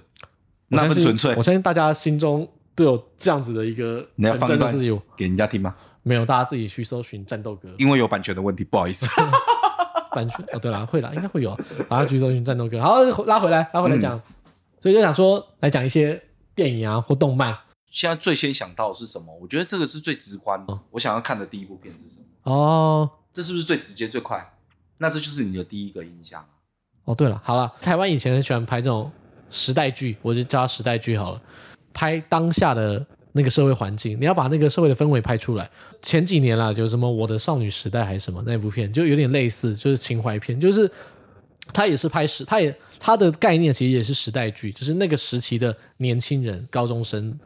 [0.67, 4.05] 那份纯粹，我相信大家心中都有这样子的一个。
[4.15, 4.75] 你要放一段
[5.15, 5.73] 给人家听吗？
[6.01, 7.73] 没有，大家自己去搜寻战斗歌。
[7.77, 9.07] 因为有版权的问题，不好意思。
[10.11, 11.57] 版权哦，对了，会啦，应该会有。
[11.87, 14.17] 大家去搜寻战斗歌，好，拉回来，拉回来讲。
[14.17, 14.21] 嗯、
[14.81, 16.21] 所以就想说，来讲一些
[16.53, 17.55] 电影啊或动漫。
[17.85, 19.37] 现在最先想到的是什么？
[19.39, 20.73] 我觉得这个是最直观的。
[20.73, 22.25] 哦、我想要看的第一部片是什么？
[22.43, 24.53] 哦，这是不是最直接最快？
[24.97, 26.45] 那这就是你的第一个印象。
[27.05, 29.11] 哦，对了，好了，台湾以前很喜欢拍这种。
[29.55, 31.39] 时代剧，我就叫它时代剧好了。
[31.93, 35.69] 拍当下的那个社会环境，你要把那个社会的氛围拍出来。
[36.01, 40.89] 前几年啦，就什么《我的少女时代》还是什么那部片，就有点类似，就是情怀片，就是
[41.71, 47.39] 它也是拍时，它也它的概念其实也是时代剧，就是那个时期的年轻人、高中生。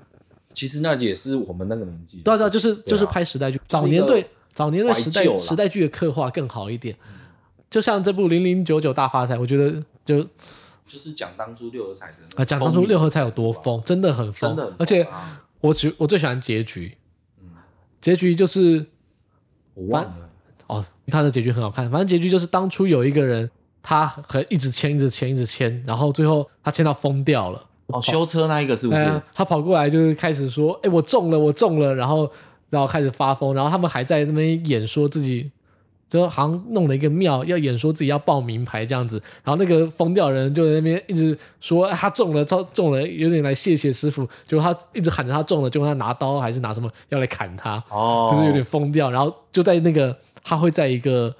[0.53, 3.59] 其实那也是我们那个年纪，对对，就是就是拍时代剧。
[3.67, 4.25] 早年对
[4.57, 6.97] 早年的时代时代剧的刻画更好一点，
[7.69, 10.27] 就像这部《零零九九大发财》，我觉得就。
[10.87, 15.05] 就是讲当初六合彩的啊，讲当初六合彩有多疯，真的很疯，真的而且
[15.59, 16.97] 我喜我最喜欢结局，
[17.41, 17.49] 嗯，
[17.99, 18.83] 结局就是
[19.73, 20.29] 我忘了
[20.67, 23.51] 哦，他的结局很好看，反正结局就是当初有一个人，
[23.83, 27.61] 他很一直签，一直签，一直签，然后最后他签到疯掉了。
[27.87, 28.99] 哦，修车那一个是不是？
[29.01, 32.29] 哎，他跑过来就是开始说：“哎，我中了，我中了。”然后
[32.69, 35.51] 然后开始发疯，然后他们还在那边演说自己。
[36.09, 44.25] 就好像弄了一个庙，要演说自己要报名牌这样子，然后那个疯掉人就在那边一直说他中了，中中了，有点来谢谢师傅。
[44.47, 49.11] 就他一直喊着他中了，就问他拿刀还是拿什么要来砍他，哦，就是有点疯掉。
[49.11, 51.35] 然后就在那个他会在一个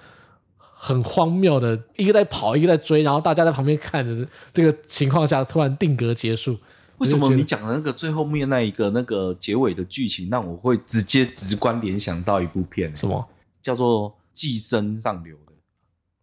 [0.60, 6.58] 很荒谬的一个在跑，一个在追，然后大家在旁边看着这个情况下，突然定格结束。
[6.98, 12.96] 为什么你讲的那个最后面那一个那个结尾的剧情，让我会直接直观联想到一部片？
[12.96, 13.28] 什么？
[13.62, 14.14] 叫做。
[14.38, 15.54] 寄生上流的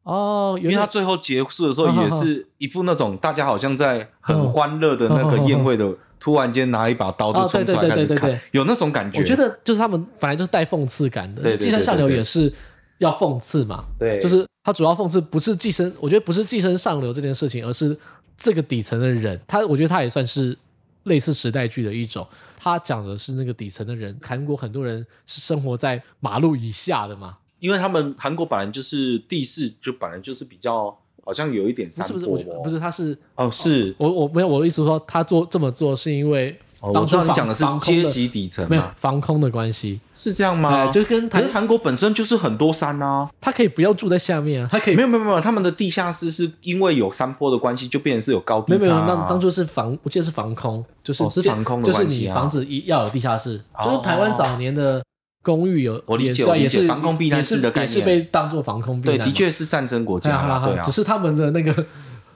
[0.05, 9.19] 哦，因为他最后结束的时候也是一副那种大家好像在很欢乐的那个宴会的，突然间拿一把刀就冲出来开始砍，有那种感觉。
[9.19, 12.53] 我觉得就是他们本来就是带讽刺感的，《寄生上流》也是
[12.99, 13.85] 要讽刺嘛。
[13.99, 17.99] 对，就是他主要讽刺不是寄生，我觉得不是寄生上流这件事情，而是
[18.37, 19.41] 这个底层的人。
[19.47, 20.57] 他我觉得他也算是
[21.05, 24.19] 类似时代剧的一种，他讲的是那个底层的人。
[24.23, 27.39] 韩国很多人是生活在马路以下的嘛。
[27.61, 30.95] 因为他们韩国本来就是地势，就本来就是比较
[31.25, 32.45] 好像有一点山坡，是不是？
[32.65, 36.59] 不是，他是哦，是我我没有我的意思说他做这么做是因为
[36.93, 40.89] 当初你讲的是阶级底层，没有防空的关系，是这样吗？
[40.89, 48.79] 就跟可是韩国本身就是很多山啊，他可以不要住在下面啊，他可以没有没有没有，他们的地下室是因为有山坡的关系，就变成是有高低差。
[48.79, 55.03] 没有没有，当当初是防，我记得是防空，就是是防空的关系，就是你房子一要有地下室，就是台湾早年的。
[55.43, 59.19] 公寓有，我理解，也是防空避难室的概念，也是被当做防空避难。
[59.19, 61.85] 对，的确是战争国家，只是他们的那个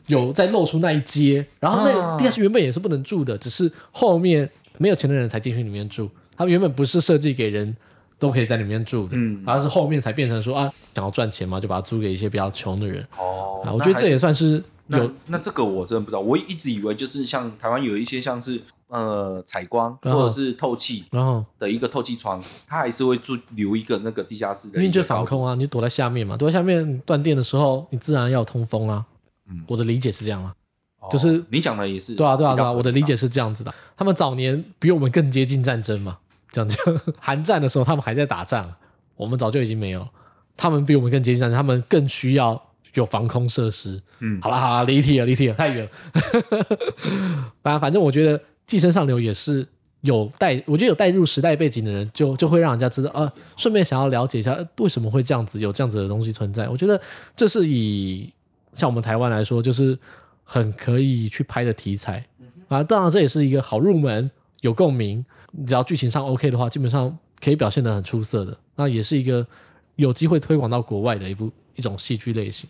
[0.09, 6.11] 有在露出那一阶，然后那地下室原本也是不能住的，只是后面没有钱的人才进去里面住。
[6.37, 7.75] 他们原本不是设计给人
[8.19, 13.07] 都可以在里面住的，嗯，而是后面才变成说啊，想要赚钱嘛，就把它租给一些比较穷的人。
[13.17, 15.11] 哦，我觉得这也算是有。
[15.27, 18.61] 那这个我真的不知道，我一直以为就是像台湾有一些像是。
[18.91, 29.05] 呃，采光或者是透气，然后的一个透气窗，它还是会住留一个那个地下室的，因为就防空啊，你躲在下面嘛，躲在下面断电的时候，你自然要通风啊。
[29.49, 30.55] 嗯，我的理解是这样啊，
[31.11, 33.75] 就是你讲的也是，对啊，对啊，对啊，我的理解是这样子的。
[33.97, 36.19] 他们早年比我们更接近战争嘛，
[36.51, 36.79] 这样讲，
[37.19, 38.73] 韩战的时候他们还在打仗，
[39.17, 40.07] 我们早就已经没有。
[40.57, 42.61] 他们比我们更接近战争，他们更需要
[42.95, 44.03] 有防空设施。
[44.21, 45.91] 嗯，好了好了，离题了离题了，太远了。
[47.63, 48.41] 反正反正我觉得。
[48.69, 49.67] 寄生上流也是
[50.03, 56.69] 有带，我觉得有带入时代背景的人就，就就会让人家知道啊，顺便想要了解一下为什么会这样子，有这样子的东西存在。
[56.69, 57.01] 我觉得
[57.35, 58.31] 这是以
[58.73, 59.99] 像我们台湾来说，就是
[60.45, 62.25] 很可以去拍的题材
[62.69, 62.83] 啊。
[62.83, 65.25] 当然，这也是一个好入门，有共鸣。
[65.53, 68.57] 你只要剧情上 OK 的话，基本上可以表现的很出色的。
[68.77, 69.47] 那也是一个
[69.97, 72.69] 有机会推广到国外的一部一种戏剧类型。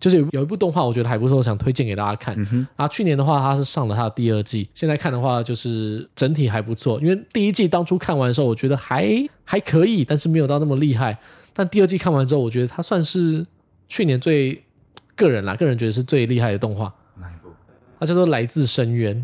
[0.00, 2.36] 就是有一部动画，我觉得还不错，想推荐给大家看。
[2.52, 7.00] 嗯、啊，去年的话，它是上了它的第二季，现在看的话，就是整体还不错。
[7.00, 11.18] 因为第一季当初看完的时候，我觉得还还可以，但是没有到那么厉害。
[11.52, 13.44] 但第二季看完之后，我觉得它算是
[13.88, 14.62] 去年最
[15.18, 16.94] 个人啦，个人觉得是最厉害的动画。
[17.16, 17.50] 哪一部？
[17.98, 19.14] 它叫做《来自深渊》。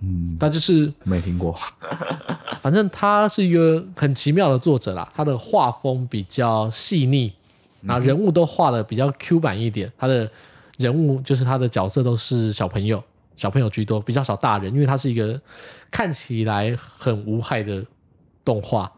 [0.00, 1.56] 嗯，它就是没听过。
[2.60, 7.32] 反正他是一个很奇妙的作者啦，他的画风比较细腻。
[7.86, 10.30] 啊，人物都画的比较 Q 版一点，他的
[10.78, 13.04] 人物就是他的角色都是小朋友，
[13.36, 15.38] 小朋友居多，比较少大人，因为他是一个
[15.90, 17.84] 看起来很无害的
[18.42, 18.90] 动画，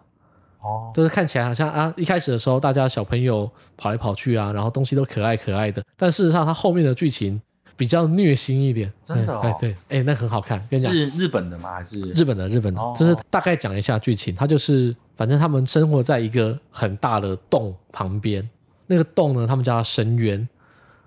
[0.66, 7.40] 哦，就是看起来好像啊，一开始的时候大家小朋友跑来跑去啊，然后东西都可爱可爱的，但事实上它后面的剧情
[7.76, 11.74] 比较虐心一点，真的、哦，哎对，哎那很好看，跟你讲，是日本的吗？
[11.74, 12.48] 还是日本的？
[12.48, 18.46] 日本的，哦、就是大概讲一下剧情，它就是反正他们生活在一个很大的洞旁边。
[18.88, 20.48] 那个洞呢，他们叫它深渊。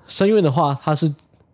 [0.05, 1.09] 深渊的话，它是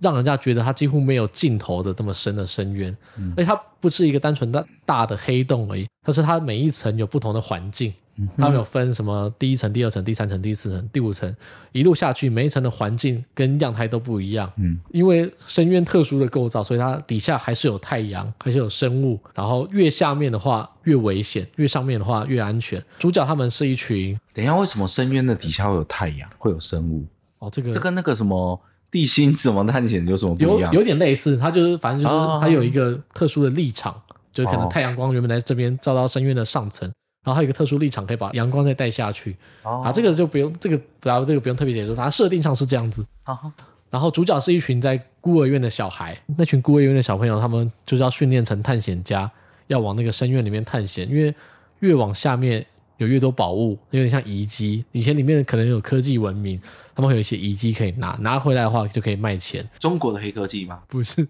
[0.05, 7.91] 让人家觉得它几乎没有尽头的这么深的深渊，嗯、而且它不是一个单纯的大的黑洞而已，它是它每一层有不同的环境。
[8.37, 11.35] 他们有分什么第一层、第二层、第三层、第四层、第五层，
[11.73, 14.49] 一路下去，每一层的环境跟样态都不一样。
[14.55, 19.19] 嗯，因为深渊特殊的构造，所以它底下还是有太阳，还是有生物。
[19.33, 22.81] 然后越下面的话越危险，越上面的话越安全。
[22.99, 24.17] 主角他们是一群。
[24.33, 27.05] 等一下，为什么深渊的底下会有太阳，会有生物？
[27.39, 28.57] 哦，这个这跟那个什么
[28.91, 30.73] 地心什么探险有什么不一样？
[30.73, 36.91] 有有点类似，它就是反正就是它有一个特殊的立场，哦、就是可能太阳光原本在这边照到深渊的上层。
[37.23, 39.35] 然后还有一个特殊立场，可以把阳光再带下去。
[39.63, 43.03] 哦、啊，这个就不用这个，然后这个不用特别解释，它设定上是这样子。
[43.25, 43.51] 哦、
[43.89, 49.29] 然后主角是一群在孤儿院的小孩，那群孤儿院的小朋友，他们就是要训练成探险家，
[49.65, 51.33] 要往那个深渊里面探险，因为
[51.79, 52.63] 越往下面
[52.97, 54.83] 有越多宝物，有点像遗迹。
[54.91, 56.59] 以前里面可能有科技文明，
[56.95, 59.67] 他们会有一些遗迹可以拿，拿回来的话就可以卖钱。
[59.79, 60.81] 中国的黑科技吗？
[60.87, 61.27] 不是。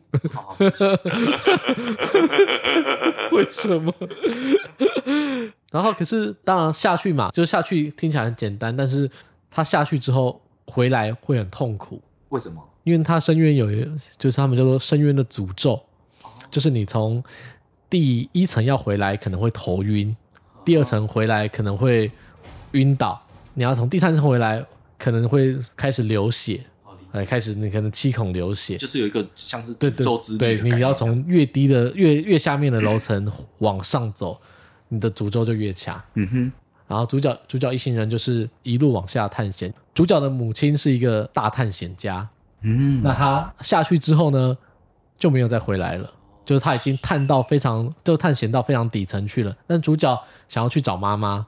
[3.31, 3.93] 为什么？
[5.71, 9.09] 然后可是当然下去嘛，就下去听起来很简单，但是
[9.51, 12.01] 他下去之后回来会很痛苦。
[12.29, 12.63] 为什么？
[12.83, 15.81] 因为他深渊有一个，就是他们叫做深渊的诅咒，
[16.51, 17.21] 就是你从
[17.89, 20.15] 第一层要回来可能会头晕，
[20.65, 22.11] 第二层回来可能会
[22.71, 23.21] 晕倒，
[23.53, 24.65] 你要从第三层回来
[24.97, 26.59] 可能会开始流血，
[27.11, 30.39] 哎，开始你可能七孔流血，就是有一个像是诅咒之力。
[30.39, 34.41] 对，你要从越低的越越下面的楼层往上走。
[34.87, 36.51] 你的诅咒就越强，嗯哼，
[36.87, 39.73] 然后主角主角一行人就是一路往下探险。
[39.95, 42.29] 主角的母亲是一个大探险家，
[42.61, 44.55] 嗯，那他下去之后呢，
[45.17, 46.13] 就没有再回来了。
[46.45, 49.55] 就是他已经探到非常，就探险到非常底层去了。
[49.65, 51.45] 但主角想要去找妈妈。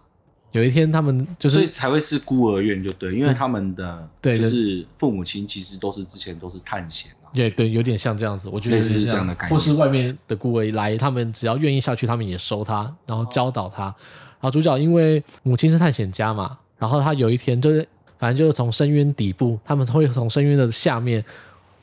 [0.54, 7.30] 有一天，他们就是所以才会是孤儿院，就对，因为他们的对，就是父母亲其实都是之前都是探险啊。
[7.34, 9.56] 对对，有点像这样子，我觉得是这样的感觉。
[9.56, 13.84] 或是外面的孤儿来，他们只要愿意下去，他们也收他，然后教导他。
[13.84, 21.24] 然后主角因为母亲是探险家嘛，然后他有一天就是，反正就是从深渊底部，他们会从深渊的下面。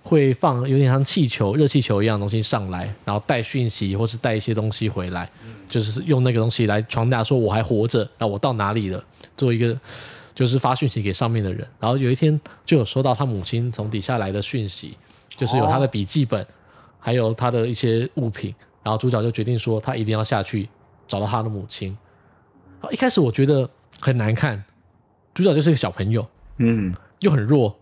[0.06, 5.28] 会放有点像气球、热气球一样的东西上来，然后带讯息或是带一些东西回来，
[5.66, 9.02] 就是用那个东西来传达说我还活着，然后我到哪里了，
[9.34, 9.74] 做一个
[10.34, 11.66] 就是发讯息给上面的人。
[11.80, 14.94] 然后有一天就有收到他母亲从底下来的讯息，
[15.38, 16.46] 就是有他的笔记本，
[17.00, 18.54] 还有他的一些物品。
[18.82, 20.68] 然后主角就决定说他一定要下去
[21.08, 21.96] 找到他的母亲。
[22.90, 23.66] 一开始我觉得
[24.00, 24.62] 很难看，
[25.32, 27.74] 主角就是个小朋友，嗯，又很弱，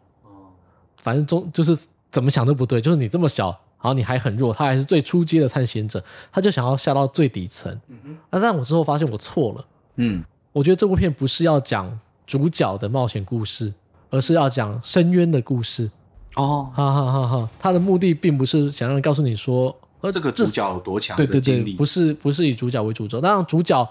[0.98, 1.76] 反正中就是。
[2.12, 7.72] 怎么想都不对，就是你这么小，然后你还很弱，他还是最初阶的探险者，他就想要下到最底层。
[7.88, 8.16] 嗯哼。
[8.30, 9.64] 那但我之后发现我错了。
[9.96, 10.22] 嗯。
[10.52, 13.72] 我觉得这部片不是要讲主角的冒险故事，
[14.10, 15.90] 而是要讲深渊的故事。
[16.36, 16.70] 哦。
[16.74, 17.50] 哈哈哈哈！
[17.58, 21.16] 他的目的并不是想让人告诉你说，呃，这个主角有多强。
[21.16, 23.88] 对对对，不是不是以主角为主轴，当然主角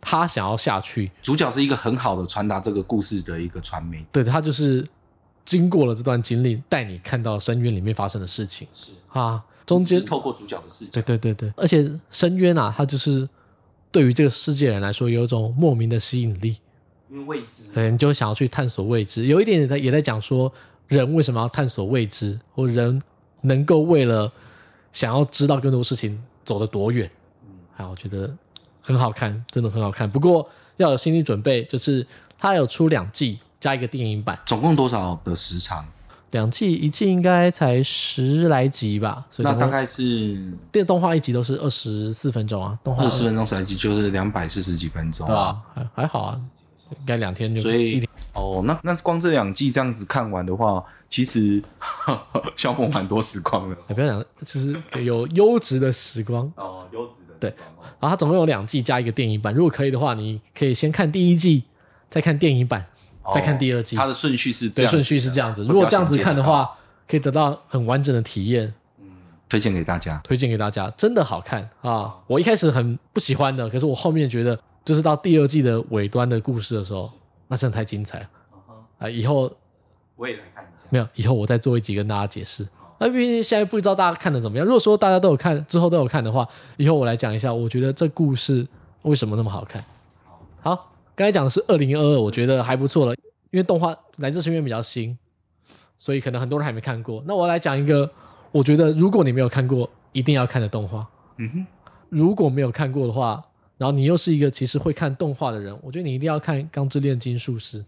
[0.00, 4.06] 他想要下去，主角是一个很好的传达这个故事的一个传媒。
[4.12, 4.86] 对，他就是。
[5.46, 13.26] 经过了这段经历，带你看到深渊里面发生的事情，是啊，中间透过主角的视角，对对对对，而且深渊啊，它就是
[13.92, 16.58] 对于这个世界人来说有一种莫名的吸引力，
[17.08, 19.26] 因为未知，对，你就想要去探索未知。
[19.26, 20.52] 有一点也在也在讲说，
[20.88, 23.00] 人为什么要探索未知，或人
[23.42, 24.30] 能够为了
[24.92, 27.08] 想要知道更多事情走得多远。
[27.44, 28.36] 嗯，好，我觉得
[28.80, 30.10] 很好看，真的很好看。
[30.10, 32.04] 不过要有心理准备，就是
[32.36, 33.38] 它有出两季。
[33.66, 35.84] 加一个电影版，总共多少的时长？
[36.30, 39.26] 两季，一季应该才十来集吧。
[39.28, 46.40] 所以那大概是电动画一集都是二十四分钟啊，动画二十分钟十来集就是两百四十几分钟，对啊，还还好啊，
[46.90, 51.60] 应该两天就所以哦，那那光这两季这样子看完的话，其实
[52.54, 53.76] 消磨蛮多时光的。
[53.88, 57.54] 也不要讲，就是有优质的时光哦，优质的对。
[57.98, 61.64] 然后它总共有两季加一个电影版，如果可以的话，你可以先看第一季，
[62.10, 62.84] 再看电影版。
[63.32, 65.64] 再看第二季，它的顺序是这样，顺序是这样子。
[65.64, 66.70] 如果这样子看的话，
[67.08, 68.72] 可以得到很完整的体验。
[69.00, 69.06] 嗯，
[69.48, 72.14] 推荐给大家，推荐给大家，真的好看啊！
[72.26, 77.10] 我一开始很不喜欢的，可是我后面觉得，就是到第二季的尾端的故事的时候，
[77.48, 78.28] 那真的太精彩了
[78.98, 79.08] 啊！
[79.08, 79.50] 以后
[80.16, 82.66] 我也来看一下，没有，以后我再做一集跟大家解释。
[82.98, 84.66] 那毕竟现在不知道大家看的怎么样。
[84.66, 88.66] 如果说大家都有看，之后都有看的话，以后我来讲一下，我觉得这故事
[89.02, 89.84] 为什么那么好看。
[90.60, 90.92] 好。
[91.16, 93.14] 刚才讲的是二零二二，我觉得还不错了，
[93.50, 95.16] 因为动画《来自深渊》比较新，
[95.96, 97.24] 所以可能很多人还没看过。
[97.26, 98.08] 那我来讲一个，
[98.52, 101.08] 我觉得如果你没有看过，一定要看的动画。
[101.38, 101.66] 嗯哼，
[102.10, 103.42] 如果没有看过的话，
[103.78, 107.82] 然后你又是一个其实会看动画的人，我觉得你一定要看《钢之炼金术师》。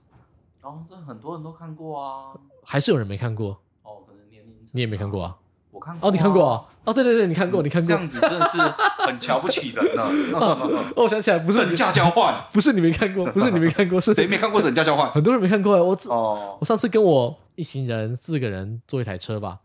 [0.62, 2.33] 哦，这很多人都看过啊，
[2.64, 3.51] 还是有人没看过？
[3.83, 5.37] 哦，可能年龄你也没看过啊。
[5.79, 6.64] 我看过、啊、哦，你看过啊？
[6.85, 8.59] 哦，对对对，你看过，你看过，这样子真的是
[9.07, 10.11] 很瞧不起人呢、啊。
[10.35, 15.09] 哦，我想起来，不是等价交换，不是你没看过， 不是你没看过，是谁没看过等价交换？
[15.12, 15.73] 很多人没看过。
[15.85, 19.59] 我哦，我上次跟我一行人四个人坐一台车吧，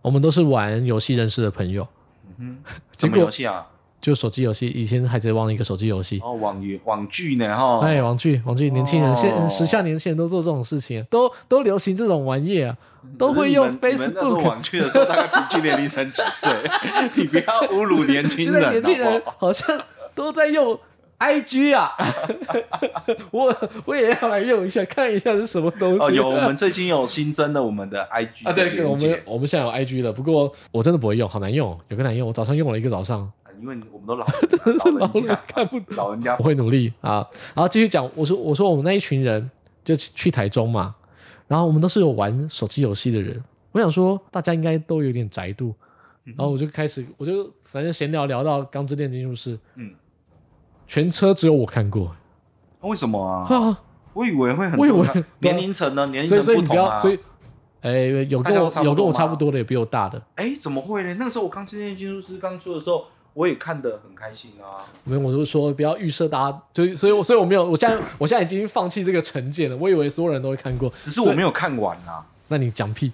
[0.00, 1.86] 我们都是玩游戏认识的朋友。
[2.38, 3.66] 嗯哼， 什么游戏啊？
[4.02, 12.76] 就手机游戏，以前海贼王的一个手机游戏哦，网游网剧呢哈，哎，网剧网剧，年轻人现时下年轻人都做这种事情，都都流行这种玩意啊，
[13.16, 14.42] 都会用 Facebook。
[14.42, 16.50] 网剧的时候大概平均年龄才几岁？
[17.14, 18.72] 你不要侮辱年轻人。
[18.72, 19.80] 年轻人好像
[20.16, 20.76] 都在用
[21.20, 21.92] IG 啊，
[23.30, 26.00] 我我也要来用一下，看一下是什么东西。
[26.00, 33.30] 哦，有我们最近有新增了我们的 IG 啊，对，我们我们现在有 IG 了，不过我真的不会用，好难用，有个难用，我早上用了一个早上。
[33.62, 37.24] 因为我们都老人， 老人家看不懂，老人家我会努力啊。
[37.54, 39.48] 然后继续讲，我说我说我们那一群人
[39.84, 40.96] 就去台中嘛，
[41.46, 43.40] 然后我们都是有玩手机游戏的人。
[43.70, 45.72] 我想说大家应该都有点宅度，
[46.24, 49.94] 然后我就开始我就反正闲聊聊到《钢之炼金术师》，嗯，
[50.88, 52.12] 全车只有我看过，
[52.80, 53.78] 为什么啊？
[54.12, 55.06] 我以为会很，我以为
[55.38, 56.04] 年龄层呢？
[56.08, 56.98] 年龄层不同啊。
[56.98, 57.16] 所以
[57.80, 60.20] 哎，有跟我有跟我差不多的，也比我大的。
[60.34, 61.14] 哎，怎么会呢？
[61.14, 63.04] 那个时候我《钢之炼金术师》刚出的时候。
[63.34, 64.84] 我也看得很开心啊！
[65.04, 69.76] 没有，我就说不要预设大家，就所以我，所以我没有，我现在我现在已经放弃这个成见了。
[69.76, 72.26] 我以为所有人都会看过，只是我没有看完啊。
[72.48, 73.10] 那你讲屁？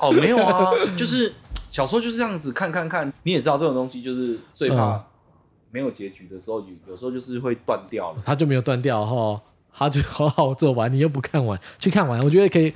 [0.00, 1.34] 哦，没有啊，就是
[1.70, 3.12] 小时候就是这样子看看看。
[3.24, 5.04] 你也知道这种东西就是最怕
[5.72, 8.22] 没有结局的时候，有有时候就是会断掉了。
[8.24, 9.40] 他就没有断掉哈，
[9.72, 12.72] 他就好好做完，你又不看完，去看完，我觉得可以。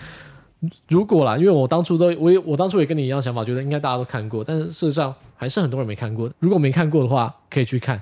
[0.89, 6.31] 如果啦，因为我当初都我也我当初也跟你一样想法，觉得应该大家都看过，但是事实上还是很多人没看过。
[6.39, 8.01] 如果没看过的话，可以去看。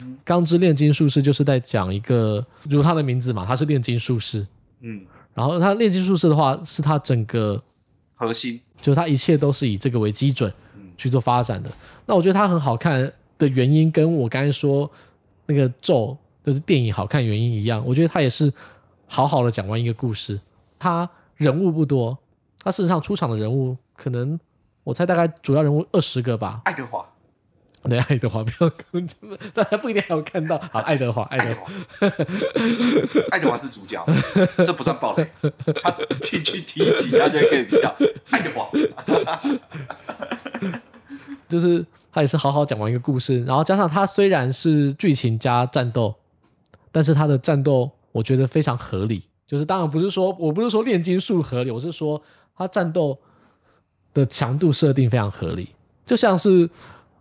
[0.00, 4.46] 嗯《钢之炼金术师》就是在讲一个，如他的名字嘛，他是炼金术师。
[4.80, 7.62] 嗯，然后他炼金术师的话，是他整个
[8.14, 10.52] 核心，就是他一切都是以这个为基准
[10.96, 11.68] 去做发展的。
[11.68, 11.72] 嗯、
[12.06, 14.90] 那我觉得他很好看的原因，跟我刚才说
[15.46, 18.52] 那个咒就是电影好看原因一样，我觉得他也是
[19.06, 20.40] 好好的讲完一个故事。
[20.78, 21.08] 他。
[21.42, 22.16] 人物不多，
[22.62, 24.38] 他事实上出场的人物可能
[24.84, 26.62] 我猜大概主要人物二十个吧。
[26.64, 27.04] 爱德华，
[27.82, 29.06] 对，爱德华，不要跟，
[29.52, 30.58] 大家不一定还有看到。
[30.70, 31.66] 好，爱德华，爱德华，
[33.30, 34.04] 爱德华是主角，
[34.64, 35.28] 这不算暴雷。
[35.82, 35.90] 他
[36.20, 37.94] 进去提一集，他就可以提到
[38.30, 38.70] 爱德华。
[41.48, 46.14] 就是他也是好好讲完一个故事，然后加上他虽然是剧情加战斗，
[46.90, 49.28] 但是他的战斗我觉得非常合理。
[49.52, 52.20] 就是当然不是说，我不是说炼金术合理，我是说
[52.56, 53.18] 他战斗
[54.14, 55.68] 的强度设定非常合理，
[56.06, 56.66] 就像是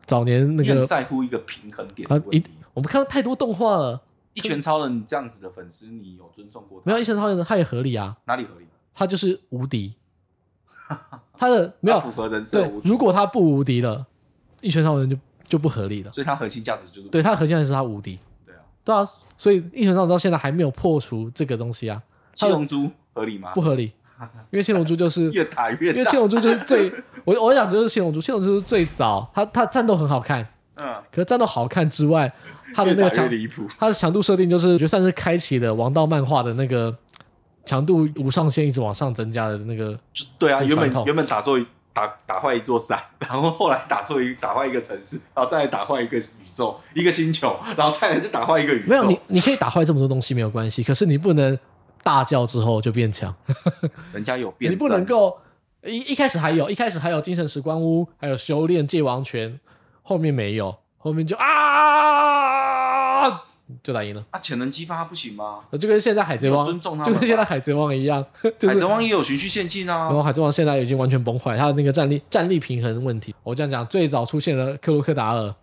[0.06, 2.50] 早年那个在乎一个平衡点的问题。
[2.74, 4.02] 我们看到太多动画了，
[4.34, 6.84] 一拳超人这样子的粉丝，你有尊重过他？
[6.86, 8.66] 没有，一拳超人他也合理啊，哪里合理？
[8.96, 9.94] 他就是无敌，
[11.38, 12.62] 他的没有符合人设。
[12.62, 14.08] 对，如果他不无敌了，
[14.62, 15.18] 一拳超人就
[15.50, 16.10] 就不合理了。
[16.14, 18.18] 所以他核心价值就是对他核心价值是他无敌。
[18.46, 19.06] 对啊，对啊，
[19.38, 22.02] 所以一拳超人到现在还没有破除这个东西啊。
[22.34, 23.52] 七龙珠合理吗？
[23.54, 23.92] 不合理，
[24.52, 26.92] 因为七龙珠就是越打越大，因为七龙珠就是最
[27.26, 32.32] 我我想就是七龙珠，七龙珠是最早，它它战斗很好看，嗯，可是战斗好看之外，
[32.74, 33.30] 它的那个强
[33.78, 36.96] 它的强度设定就是我觉得算是开启了王道漫画的那个
[37.66, 40.00] 强度无上限，一直往上增加的那个。
[40.40, 41.60] 对啊，原本原本打坐
[41.94, 48.88] 打打坏一座山，然后后来打坐一打坏一个城市，然后再来打坏一个宇宙一个星球，然后再来就打坏一个宇宙。
[48.88, 51.58] 没有你你可以打坏这么多东西没有关系，可是你不能。
[52.04, 53.34] 大叫之后就变强，
[54.14, 54.72] 人家有变。
[54.72, 55.38] 你不能够
[55.84, 59.60] 一一开始还有，一开始还有精神时光屋，还有修炼界王拳，
[60.02, 61.52] 后面没有，后面就啊，
[63.84, 64.26] 就打赢了。
[64.32, 65.60] 啊，潜能激发不行吗？
[65.80, 68.26] 就跟现在海贼王，尊重他，就跟现在海贼王一样。
[68.42, 70.06] 海贼王也有循序渐进啊。
[70.06, 73.34] 然后海贼王现在已经完全崩坏，他的那个战力战力平衡问题。
[73.44, 75.54] 我这样讲，最早出现了克洛克达尔，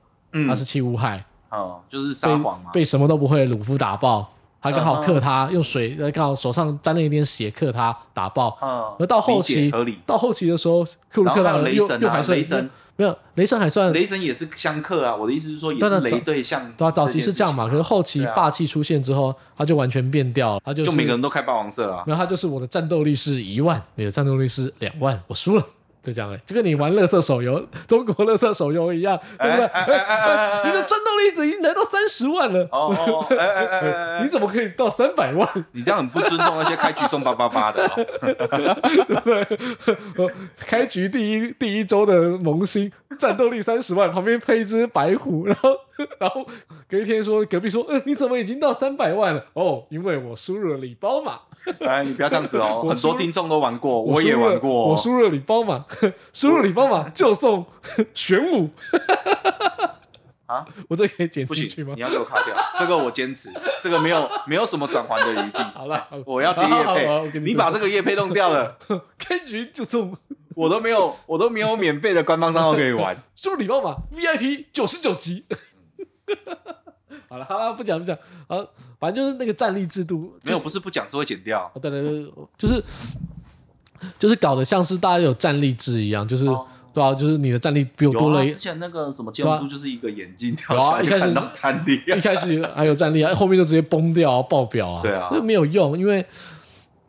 [0.47, 4.33] 他是七武海，哦，就是撒谎嘛，被什么都不会的鲁夫打爆。
[4.69, 8.57] 还刚好克他，用水刚好手上沾了一点血，克他打爆。
[8.63, 9.73] 嗯而到后期，
[10.05, 13.93] 到后期的时候，克鲁克达尔又又还是雷神，没有雷神还算。
[13.93, 15.15] 雷神也是相克啊！
[15.15, 16.71] 我的意思是说，也是雷对象。
[16.77, 20.61] 对啊，早期是这样嘛，可是后期霸气出现之后，他就完全变掉了。
[20.65, 22.03] 他就就每个人都开霸王色啊。
[22.07, 25.65] 然后他就是我的战斗力是一万，你的战斗力是两万，我输了。
[26.09, 29.67] 就这样哎，就跟你玩乐色手游，中国乐色手游一样，对不对？
[30.65, 33.27] 你的战斗力已经来到三十万了，哦，
[34.23, 35.47] 你怎么可以到三百万？
[35.73, 37.87] 你这样很不尊重那些开局送八八八的，
[38.21, 38.35] 对
[39.17, 40.35] 不对？
[40.67, 45.77] 开局第一第一周的萌新，战斗力三十万，旁边配一只白虎，然后
[46.19, 46.47] 然后
[46.89, 49.45] 隔一天说隔壁说，嗯，你怎么已经到三百万了？
[49.55, 51.41] 哦，因为我输入了礼包码。
[51.87, 52.87] 哎，你不要这样子哦！
[52.89, 54.89] 很多听众都玩过，我也玩过。
[54.89, 55.85] 我输入了礼包码，
[56.33, 57.67] 输入礼包码就送
[58.15, 58.71] 玄武。
[60.47, 61.93] 啊，我这可以剪进去吗？
[61.95, 63.51] 你要给我卡掉，这个我坚持，
[63.83, 65.63] 这个没有没有什么转还的余地。
[65.75, 68.79] 好了，我要接业配，你把这个业配弄掉了，
[69.19, 70.17] 开局就送，
[70.55, 73.15] 我都没有，我都没有免费的官方账号可以玩。
[73.37, 75.45] 输入礼包码，VIP 九十九级。
[77.29, 78.17] 好了，好了，不讲不讲，
[78.47, 78.57] 啊，
[78.99, 81.71] 反正就是那个战力制度，没有，不是不讲，是会剪掉。
[81.81, 82.83] 对对对，就是
[84.19, 86.47] 就是搞得像是大家有战力制一样，就是
[86.95, 88.43] 对啊，就是你的战力比我多了。
[88.47, 95.03] 之前那个什么监督就是一个眼镜掉下来，一开始战力， 一开始还有战力啊，后面就直接崩掉爆表啊。
[95.03, 96.25] 对啊，那没有用，因为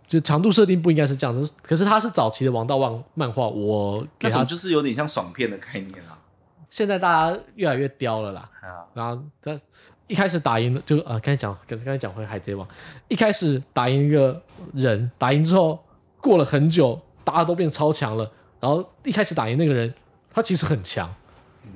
[0.06, 1.50] 就强度设定不应该是这样子。
[1.62, 6.19] 可是它是早期的王道漫漫画，我给它就是有点像爽片的概念啊。
[6.70, 8.50] 现在大家越来越刁了啦，
[8.94, 9.58] 然后他。
[10.10, 12.68] 一开始打赢就啊，刚才讲，刚才讲回海贼王，
[13.10, 14.42] 一开始打赢一个
[14.74, 15.78] 人，打赢之后
[16.20, 18.28] 过了很久，大家都变超强了。
[18.60, 19.94] 然后一开始打赢那个人，
[20.34, 21.14] 他其实很强，
[21.64, 21.74] 嗯，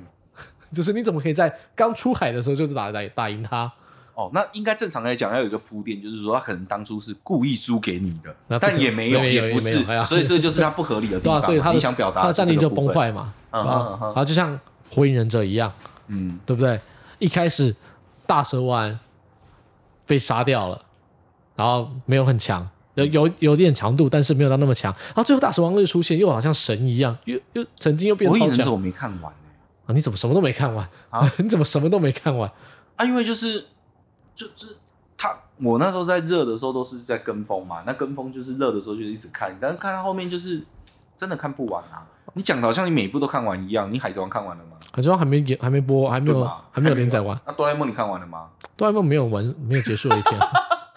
[0.72, 3.72] 就是你怎么可以在刚出海的时候就是打打打赢他？
[4.14, 11.40] 哦，那应该正常来讲要有一个铺垫，就是说他可能当初是故意输给你的，但也没有，也不是，所以这就是他不合理的地方。
[11.40, 14.58] 对啊，所以他你想表达他的战力就崩坏嘛，啊啊，就像
[14.90, 15.72] 火影忍者一样，
[16.08, 16.80] 嗯，对不对？
[17.18, 17.74] 一开始。
[18.26, 18.98] 大蛇丸
[20.06, 20.82] 被杀掉了，
[21.54, 24.90] 然后没有很强，有有有点强度，但是没有到那么强。
[25.08, 28.46] 然后最后大蛇丸又出现，又好像神一样，又又曾经又变超强。
[28.46, 29.30] 火影忍者我没看完，
[29.84, 31.30] 啊，你怎么什么都没看完啊？
[31.36, 32.50] 你怎么什么都没看完
[32.96, 33.04] 啊？
[33.04, 33.66] 因为就是
[34.34, 34.76] 就就是
[35.18, 37.82] 他，我那时候在热的时候都是在跟风嘛。
[37.86, 40.64] 那跟风就是热的时候就一直看，但是看到后面就是
[41.14, 42.06] 真的看不完啊。
[42.34, 43.90] 你讲的好像你每一部都看完一样。
[43.92, 44.72] 你海贼王看完了吗？
[44.92, 47.38] 海贼王还没演，还没播，还没有，还没有连载完。
[47.46, 48.48] 那哆啦 A 梦你看完了吗？
[48.76, 50.38] 哆啦 A 梦没有完，没有结束的一天。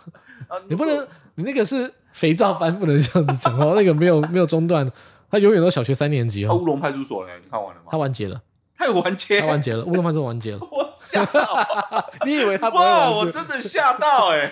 [0.68, 3.74] 你不能，你那个是肥皂番，不能这样子讲哦。
[3.76, 4.90] 那个没有没有中断，
[5.30, 6.56] 他永远都小学三年级哦。
[6.56, 7.88] 乌龙派出所嘞，你看完了吗？
[7.92, 8.42] 他完结了。
[8.78, 10.60] 他有完结，他完结了，乌龙派出所完结了。
[10.72, 11.58] 我吓到，
[12.26, 13.10] 你以为他不哇？
[13.10, 14.52] 我真的吓到哎！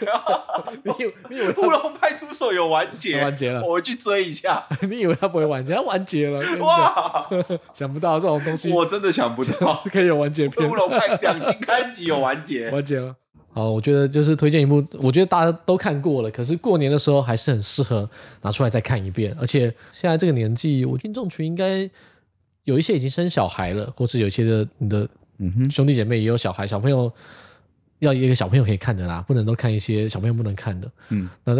[0.84, 0.92] 你
[1.30, 3.22] 你以为乌龙派出所有完结？
[3.22, 4.66] 完结了，我去追一下。
[4.82, 5.74] 你以为他不会完结？
[5.76, 6.40] 他完结了。
[6.60, 7.28] 哇！
[7.72, 10.68] 想不到这种东西，我真的想不到可以有完结篇。
[10.68, 13.16] 乌龙派两金刊集有完结，完结了。
[13.54, 18.10] 好，我觉得就是推荐一部，我觉得大家都看过了，可是过年的时候还是很适合
[18.42, 19.36] 拿出来再看一遍。
[19.40, 21.88] 而且现在这个年纪，我听众群应该。
[22.66, 25.08] 有一些已经生小孩了，或是有一些的你的
[25.72, 27.12] 兄弟姐妹也有小孩，小朋友
[28.00, 30.92] 要一个小朋友可以看的啦，不能都看一些小朋友不能看的。
[31.10, 31.56] 嗯，那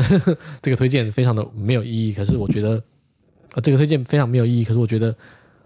[0.62, 2.82] 这个推荐非常的没有意义，可是我觉得，
[3.54, 5.16] 呃，这个推荐非常没有意义，可是我觉得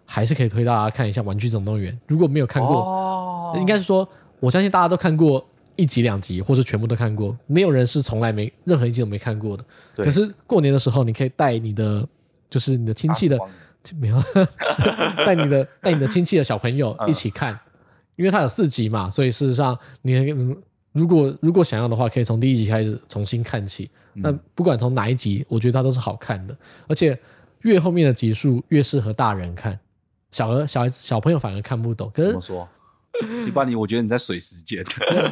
[0.06, 1.94] 还是可以推大家看一下《玩具总动员》。
[2.08, 4.08] 如果没有看过，哦，应该是说，
[4.40, 9.64] 我相信大家都看过一集两集，或是全部都看过，没有人是从来没任何一集都没看过的。
[9.96, 12.06] 可是过年的时候，你可以带你的，
[12.50, 13.40] 就是你的亲戚的。
[13.98, 14.22] 没有
[15.26, 17.58] 带你的带你的亲戚的小朋友一起看，
[18.16, 20.14] 因为它有四集嘛，所以事实上你
[20.92, 23.90] 如果如果想要的话，可以从第一集开始重新看起。
[24.14, 26.58] 那不管从哪一集，我觉得它都是好看的，
[26.88, 27.18] 而且
[27.62, 29.80] 越后面的集数越适合大人看，
[30.32, 32.12] 小儿小孩子小朋友反而看不懂。
[32.14, 32.68] 可是怎么说？
[33.48, 34.84] 一般你我觉得你在水时间，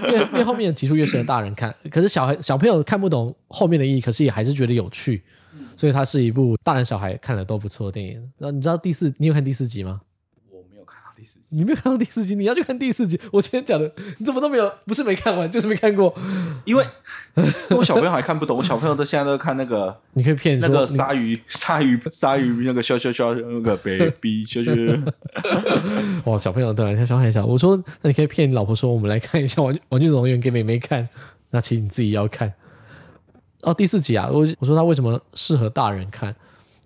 [0.09, 5.23] 越越后面的集数越适合大人看，可是小孩小朋友看不懂后面的意义，可是也还是觉得有趣。
[5.77, 8.31] 所以它是一部大人小孩看了都不错的电影。
[8.39, 10.01] 那你知道第四，你有看第四集吗？
[10.49, 11.45] 我没有看到第四集。
[11.55, 13.19] 你没有看到第四集，你要去看第四集。
[13.31, 14.69] 我今天讲的，你怎么都没有？
[14.85, 16.13] 不是没看完，就是没看过。
[16.65, 16.83] 因为
[17.69, 19.95] 我小朋友还看不懂，我小朋友都现在都看那个。
[20.13, 24.71] 你可以骗那个鲨鱼，鲨鱼，鲨鱼那个笑笑笑那个 baby 笑笑。
[26.25, 27.45] 哇， 小朋友对，他小孩小。
[27.45, 31.07] 我说，那你可以骗你老婆说，我们来看一下《玩玩具总动员》给妹妹看。
[31.51, 32.51] 那其实你自己要看。
[33.63, 36.35] 哦，第四集啊，我我说他为什么适合大人看？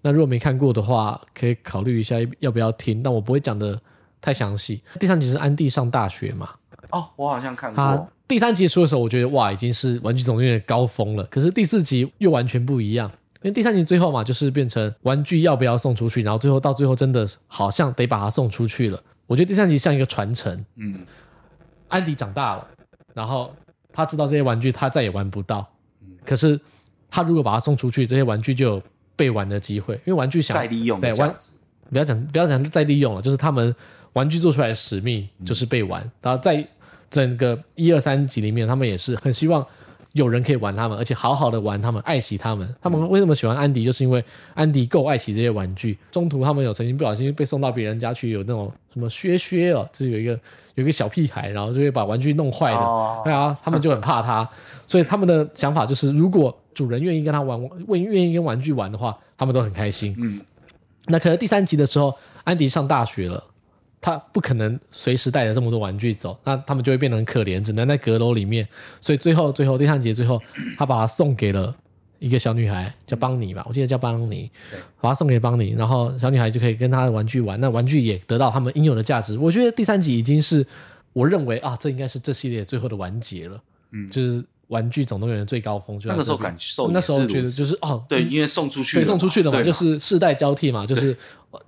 [0.02, 3.04] 那如果没看过的话，可以考虑一下要不要听。
[3.04, 3.80] 但我不会讲的
[4.20, 4.82] 太详细。
[5.00, 6.50] 第三集是安迪上大学嘛？
[6.90, 8.10] 哦，我好像看过。
[8.28, 11.24] 第三集出的时候，我觉得哇，已经是玩具总动员的高峰了。
[11.26, 13.12] 可是第四集又完全不一样，
[13.42, 19.04] 因为第三集最后嘛，就是变成玩具要不要送出去，然后最后到最后真的好像得把它送出去了。
[19.28, 20.66] 我觉得第三集像一个传承。
[20.78, 21.06] 嗯，
[21.90, 22.68] 安迪长大了，
[23.14, 23.54] 然后
[23.92, 25.70] 他知道这些玩具他再也玩不到。
[26.26, 26.60] 可是，
[27.10, 28.84] 他如果把它送出去，这些玩具就有
[29.16, 31.34] 被玩的机会，因为玩具想再利用，对，玩
[31.92, 33.76] 不要讲不要讲再利用了，就是他们
[34.14, 36.02] 玩具做出来的使命就是被玩。
[36.04, 36.66] 嗯、然后在
[37.10, 39.66] 整个一二三集里面，他们也是很希望
[40.14, 42.76] 有人可以玩他们，而且好好的玩他们，爱惜他们。
[42.82, 43.84] 他们为什么喜欢安迪？
[43.84, 45.98] 就是因为安迪够爱惜这些玩具。
[46.12, 50.40] 中途他们有曾经不小心被送到别人家去，有那种什么靴靴哦，就是有一个。
[50.76, 54.50] 有一个小屁孩，然后就会把玩具弄坏的，哦、对啊，他们就很怕他，
[54.88, 57.60] 所以他们的想法就是，如果主人愿意跟他玩，
[57.90, 60.16] 愿愿意跟玩具玩的话，他们都很开心。
[60.18, 60.40] 嗯，
[61.08, 63.44] 那可能第三集的时候，安迪上大学了，
[64.02, 68.68] 他不可能随时带着这么多玩具走，那他们就会变得很可怜，只能在阁楼里面。
[69.00, 70.42] 所以最后，最后第三集最后，
[70.78, 71.74] 他把它送给了。
[72.20, 74.48] 一个小女孩叫邦尼吧，我记得叫邦尼，
[75.00, 79.36] 把它送给邦尼，然后小女孩就可以跟她的玩具玩，那玩具也得到他们应有的价值。
[79.40, 80.64] 我觉得第三集已经是
[81.14, 86.00] 我认为啊，这应该是这系列最后的完结了，嗯，就是玩具总动员的最高峰。
[86.00, 91.16] 就那个时候感受，那时候觉得就是哦，对，因为送出去，对，送出去的嘛，就是世代交替嘛，就是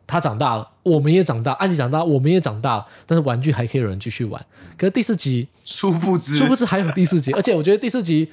[0.08, 4.44] 他长大了，我们也长大，安迪长大，我们也长大了，但是玩具还可以有人继续玩。
[4.78, 8.32] 可是第四集，殊不知，殊不知还有第四集，而且我觉得第四集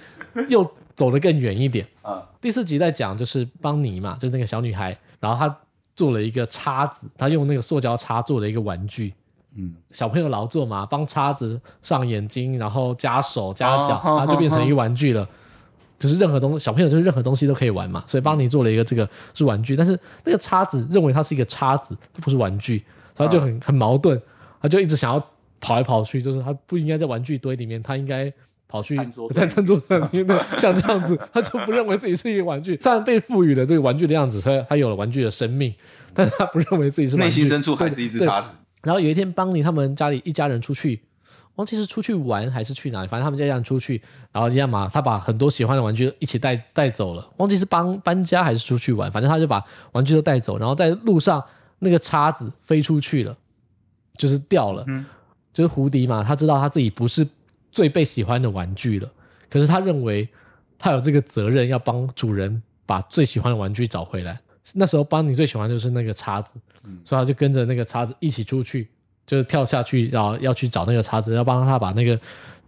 [0.49, 0.68] 又。
[0.97, 2.23] 走得更远一点啊！
[2.43, 5.57] 第四集在讲就是邦尼嘛，就是那个小女孩，然后她
[5.97, 9.14] 做了一个叉子，她用那个塑胶叉做了一个玩具。
[9.55, 15.29] 嗯，小朋友劳作嘛，帮叉子上眼睛，然后夹手夹脚，然后就变成一个玩具了。
[15.99, 18.03] 就是任何东西，小朋友就是任何东西都可以玩嘛。
[18.07, 22.83] 所以帮你做了一个这个是玩具，但是那个叉子认为它是一个叉子，不是玩具，
[23.15, 24.21] 他就很很矛盾，
[24.61, 25.23] 他就一直想要
[25.61, 28.33] 跑来跑去，就是他不应该在玩具堆里面，他应该。
[28.73, 28.97] 跑去
[29.35, 32.77] 在餐桌上，因为 像这样子，他就不认为自己是一个玩具。
[32.77, 35.75] 虽然被赋予了这个玩具的样子，他他有了玩具的生命，
[36.15, 37.17] 但是他不认为自己是。
[37.17, 38.51] 内心深处还是一只叉子。
[38.83, 41.01] 然后有一天，邦尼他们家里一家人出去，
[41.57, 44.01] 忘记是出去玩还是去哪里，反正他们家一样出去，
[44.33, 47.28] 然后一样嘛，他把很多喜欢的玩具一起带带走了。
[47.37, 49.62] 忘记是帮搬家还是出去玩，反正他就把
[49.93, 50.59] 玩具都带走。
[50.59, 51.45] 然后在路上，
[51.78, 53.37] 那个叉子飞出去了。
[54.18, 55.07] 就是掉了，嗯、
[55.51, 57.26] 就是胡迪嘛，他知道他自己不是
[57.72, 59.11] 最被喜欢的玩具了，
[59.49, 60.28] 可是他认为
[60.78, 64.39] 他有这个责任要帮主人把最喜欢的玩具找回来。
[64.75, 68.89] 那时候邦尼最喜欢就是那个叉子，嗯、所以他就跟着那个叉子一起出去，
[69.27, 72.19] 就是跳下去，然后要去找那个叉子，要帮他把那个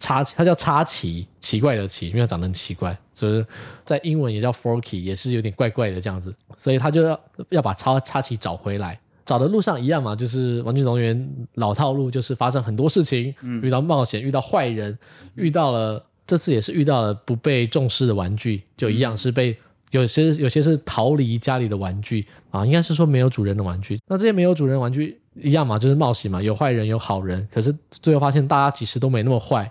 [0.01, 3.45] 叉，他叫叉奇，奇怪的奇，因为他长得很奇怪，所以
[3.85, 7.21] 在英文也叫 Forky，也是有点怪怪的这样子，所以他就要
[7.51, 8.99] 要把叉叉奇找回来。
[9.25, 14.99] 找的路上一样嘛，就是玩具总动员老套路，就是发生很多事情，嗯、遇到冒险，遇到坏人，
[15.37, 19.57] 遇到了这次也是遇到了不被重视的玩具，就一样是被。
[19.93, 23.99] 有些有些是逃离家里的玩具啊，应该是说没有主人的玩具。
[24.09, 27.47] 那这些没有主人的玩具一样嘛，就是冒险嘛，有坏人有好人。
[27.53, 29.71] 可是最后发现大家其实都没那么坏，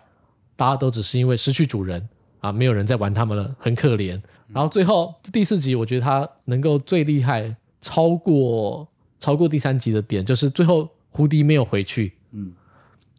[0.56, 2.08] 大家都只是因为失去主人
[2.40, 4.22] 啊，没有人在玩他们了，很可怜。
[4.54, 8.88] 然后最后第四集，我觉得他能够最厉害，超过
[9.20, 12.54] 超过第三集的点，就是最后胡迪没有回去，嗯，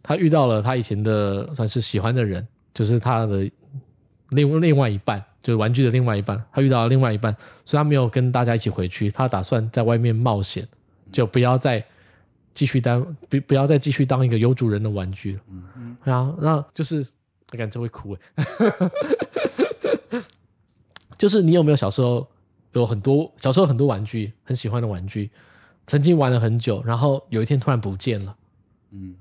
[0.05, 3.51] 他遇到了他以前的算是喜欢的人，就是他的
[4.31, 5.21] 另另外一半。
[5.43, 10.67] 就是玩具的另外一半，他遇到了另外一半，所以他没有跟大家一起回去，他打算在外面冒险，
[11.11, 11.85] 就不要再
[12.55, 15.41] 继续当不不要再继续当一个有主人的玩具了。
[15.51, 17.05] 嗯嗯，然后那就是
[17.51, 18.21] 我感觉会哭诶，
[21.19, 22.25] 就是你有没有小时候
[22.73, 25.29] 有很多小时候很多玩具很喜欢的玩具，
[25.89, 28.37] 曾经玩了很久，然后有一天突然不见了，
[28.93, 29.17] 嗯，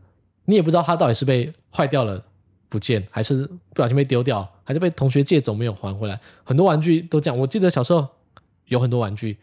[0.45, 2.23] 你也不知道它到底是被坏掉了。
[2.71, 6.17] 不见，还是不小心被丢掉，还是被同学借走没有还回来。
[6.41, 7.37] 很多玩具都这样。
[7.37, 8.07] 我记得小时候
[8.67, 9.37] 有很多玩具，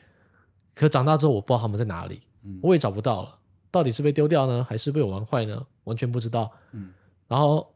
[0.74, 3.38] 可长大之后我不知道他们在哪里，嗯、我也找不到了。
[3.70, 5.62] 到底是被丢掉呢，还是被我玩坏呢？
[5.84, 6.50] 完全不知道。
[6.72, 6.88] 嗯、
[7.26, 7.70] 然后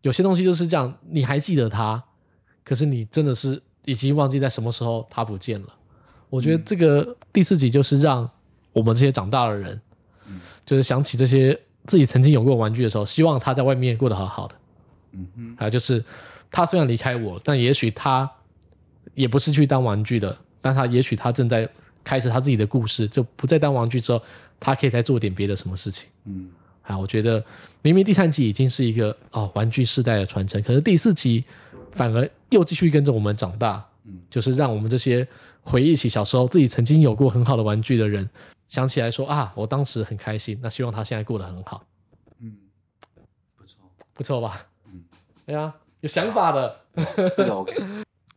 [0.00, 2.02] 有些东西就是这样，你还记得它，
[2.64, 5.68] 可是你真的是已经忘记在什么时候它不见了。
[6.28, 8.28] 我觉得这个第四集就是让
[8.72, 9.80] 我们这些长大的人，
[10.26, 11.56] 嗯、就是想起这些
[11.86, 14.56] 自己曾经有过玩具的时候，希望他在外面过得好好的。
[15.12, 16.04] 嗯哼，还有就是，
[16.50, 18.30] 他虽然离开我，但也许他
[19.14, 21.68] 也不是去当玩具的，但他也许他正在
[22.04, 24.22] 开始他自己的故事，就不再当玩具之后，
[24.58, 26.08] 他可以再做点别的什么事情。
[26.24, 26.50] 嗯，
[26.82, 27.44] 啊，我觉得
[27.82, 31.44] 明明第三集已经是一个哦玩具世代的传承，可是第四集
[31.92, 35.26] 反而又继续跟着我们长大，嗯，就是让我们这些
[35.62, 38.28] 回忆起小时候自己曾经有过很好的玩具的人，
[38.66, 41.84] 想起来说啊，我当时很开心，那希望他现在过得很好。
[42.40, 42.56] 嗯，
[43.56, 43.80] 不错，
[44.14, 44.66] 不错吧？
[45.44, 46.76] 对啊，有想法的，
[47.36, 47.74] 这个 OK。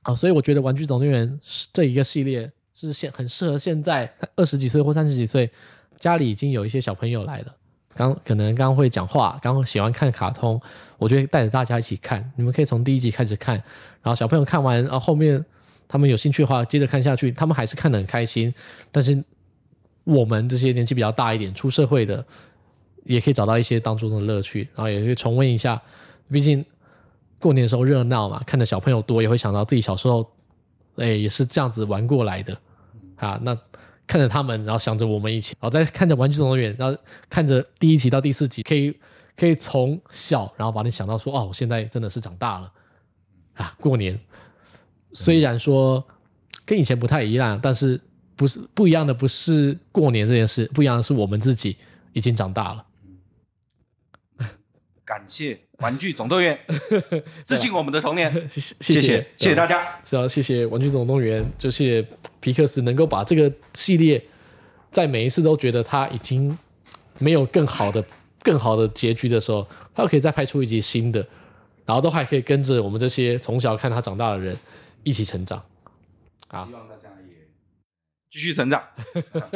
[0.01, 1.27] 好，所以我觉得《玩具总动员》
[1.73, 5.49] 这一个系列是现很适合现在二十几岁或三十几岁，
[5.97, 7.55] 家里已经有一些小朋友来了，
[7.95, 10.61] 刚可能刚会讲话，刚喜欢看卡通，
[10.99, 12.31] 我就会带着大家一起看。
[12.35, 13.55] 你们可以从第一集开始看，
[14.03, 15.43] 然后小朋友看完，然后后面
[15.87, 18.53] 他们有兴趣的话，接着看下去，他们还是看得很开心。
[18.91, 19.23] 但是
[20.03, 22.23] 我们这些年纪比较大一点、出社会的，
[23.05, 25.81] 也可以找到一些当中的乐趣，然后也可以重温一下，
[26.29, 26.63] 毕竟。
[27.45, 30.27] 过年时候热闹嘛，看着小朋友多，也会想到自己小时候，
[30.95, 32.57] 哎，也是这样子玩过来的
[33.17, 33.39] 啊。
[33.43, 33.55] 那
[34.07, 38.97] 看着他们，然后想着我们一起，然后再看着《玩具总动员》，然后看着第一集到第四集，可以
[39.37, 42.71] 可以从小，然后把你想到说，哦，我现在真的是长大了
[43.53, 43.75] 啊。
[43.79, 44.19] 过年
[45.11, 46.03] 虽然说
[46.65, 48.01] 跟以前不太一样，但是
[48.35, 51.77] 不是不一样的，不是过年这件事，不一样的是我们自己
[52.13, 52.83] 已经长大了。
[55.15, 56.59] 感谢玩具总动员，
[57.45, 58.29] 致敬我们的童年。
[58.49, 59.01] 谢谢谢谢
[59.37, 62.07] 谢谢大家，是啊，谢谢玩具总动员，就谢谢
[62.41, 64.21] 皮克斯能够把这个系列，
[64.91, 66.57] 在每一次都觉得他已经
[67.17, 68.03] 没有更好的
[68.41, 71.25] 更好的结局的时候，他又可以再拍出一集新的，
[71.85, 74.53] 然后都还可以跟着我们这些从小看他长大的人
[75.03, 75.63] 一起成长。
[76.49, 76.67] 好。
[78.35, 78.83] 继续成长，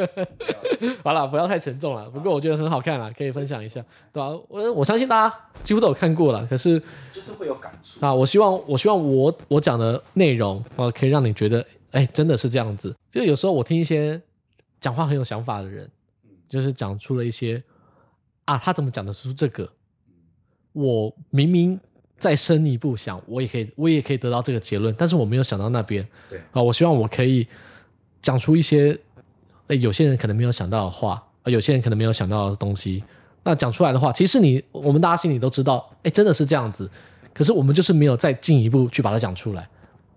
[1.04, 2.08] 好了，不要太沉重了。
[2.08, 4.28] 不过我觉得很好看啊，可以分享一下，对吧？
[4.48, 8.14] 我我相信大家几乎都有看过了，可是就是会有感触啊。
[8.14, 12.96] 我希望我希望我我讲的内容啊，可以让你觉得，哎，真的是这样子。
[13.10, 14.18] 就有时候我听一些
[14.80, 15.86] 讲话很有想法的人，
[16.48, 17.62] 就是讲出了一些
[18.46, 19.70] 啊，他怎么讲得出这个？
[20.72, 21.78] 我明明
[22.16, 26.08] 再深一步想，我也可以，我也可以得到这个结论，但是我没有想到那边。
[26.30, 27.46] 对啊，我希望我可以。
[28.22, 28.98] 讲出一些，
[29.68, 33.02] 诶，有些人可能没有想到的话，有些人可能没有想到的东西。
[33.42, 36.90] 那讲出来的话，其实你我们大家心里都知道，诶，真的是这样子。
[37.32, 39.66] 可是我们就是没有再进一步去把它讲出来。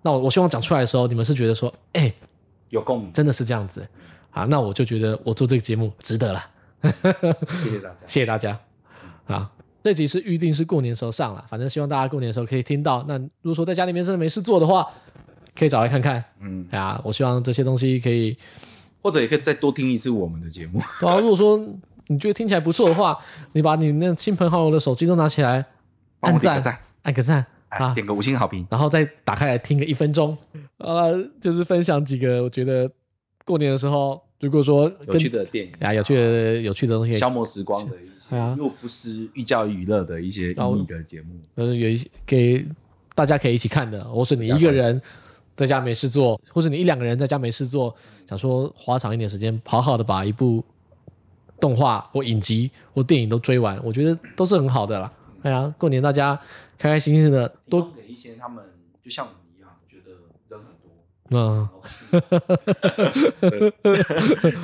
[0.01, 2.13] 那我我希望讲出来的时候，你们是觉得说，诶，
[2.69, 3.87] 有共鸣，真的是这样子
[4.31, 4.43] 啊。
[4.45, 6.43] 那我就觉得我做这个节目值得了。
[7.57, 8.59] 谢谢大家，谢谢大家。
[9.27, 9.49] 啊，
[9.81, 13.05] 这集是预定是过年时候上了，反正希望大家过年的时候可以听到。
[13.07, 14.85] 那如果说在家里面真的没事做的话，
[15.55, 18.35] 可以找来看看，嗯，啊，我希望这些东西可以，
[19.01, 20.81] 或者也可以再多听一次我们的节目。
[20.99, 21.57] 对啊，如果说
[22.07, 23.17] 你觉得听起来不错的话，
[23.53, 25.65] 你把你那亲朋好友的手机都拿起来，
[26.21, 26.61] 按赞，
[27.03, 30.37] 按个赞啊，点个五星好评，然后再打开来听个一分钟。
[30.77, 31.05] 啊，
[31.39, 32.89] 就是分享几个我觉得
[33.45, 35.71] 过年的时候，如果说有趣的电影。
[35.79, 42.65] 啊，有趣的有趣的东西，消磨时光的一些，又不失寓教于乐的一些意义的节目，就是有一些给
[43.15, 45.01] 大家可以一起看的，或是你一个人
[45.55, 47.95] 在家没事做，或者你一两个人在家没事做，
[48.27, 50.63] 想说花长一点时间，好好的把一部
[51.59, 55.11] 动画或影集或电影都追完，我觉得都是很好的啦。
[55.43, 56.35] 哎呀，过年大家
[56.77, 58.63] 开开心心的，多给一些他们，
[59.01, 60.11] 就像我们一样，觉得
[60.49, 60.91] 人很多。
[61.31, 61.69] 嗯，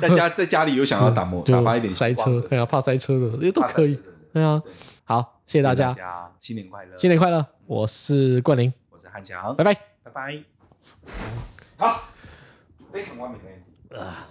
[0.00, 3.98] 大 家在家里有想要打磨打发一点塞车，哎呀，怕塞车的也都可以。
[4.32, 4.62] 对啊，
[5.04, 5.94] 好，谢谢大家，
[6.40, 7.46] 新年快乐，新年快乐。
[7.66, 10.59] 我是冠霖，我是汉强，拜拜，拜拜。
[11.76, 12.08] 好，
[12.92, 13.38] 非常完美
[13.88, 14.28] 的啊。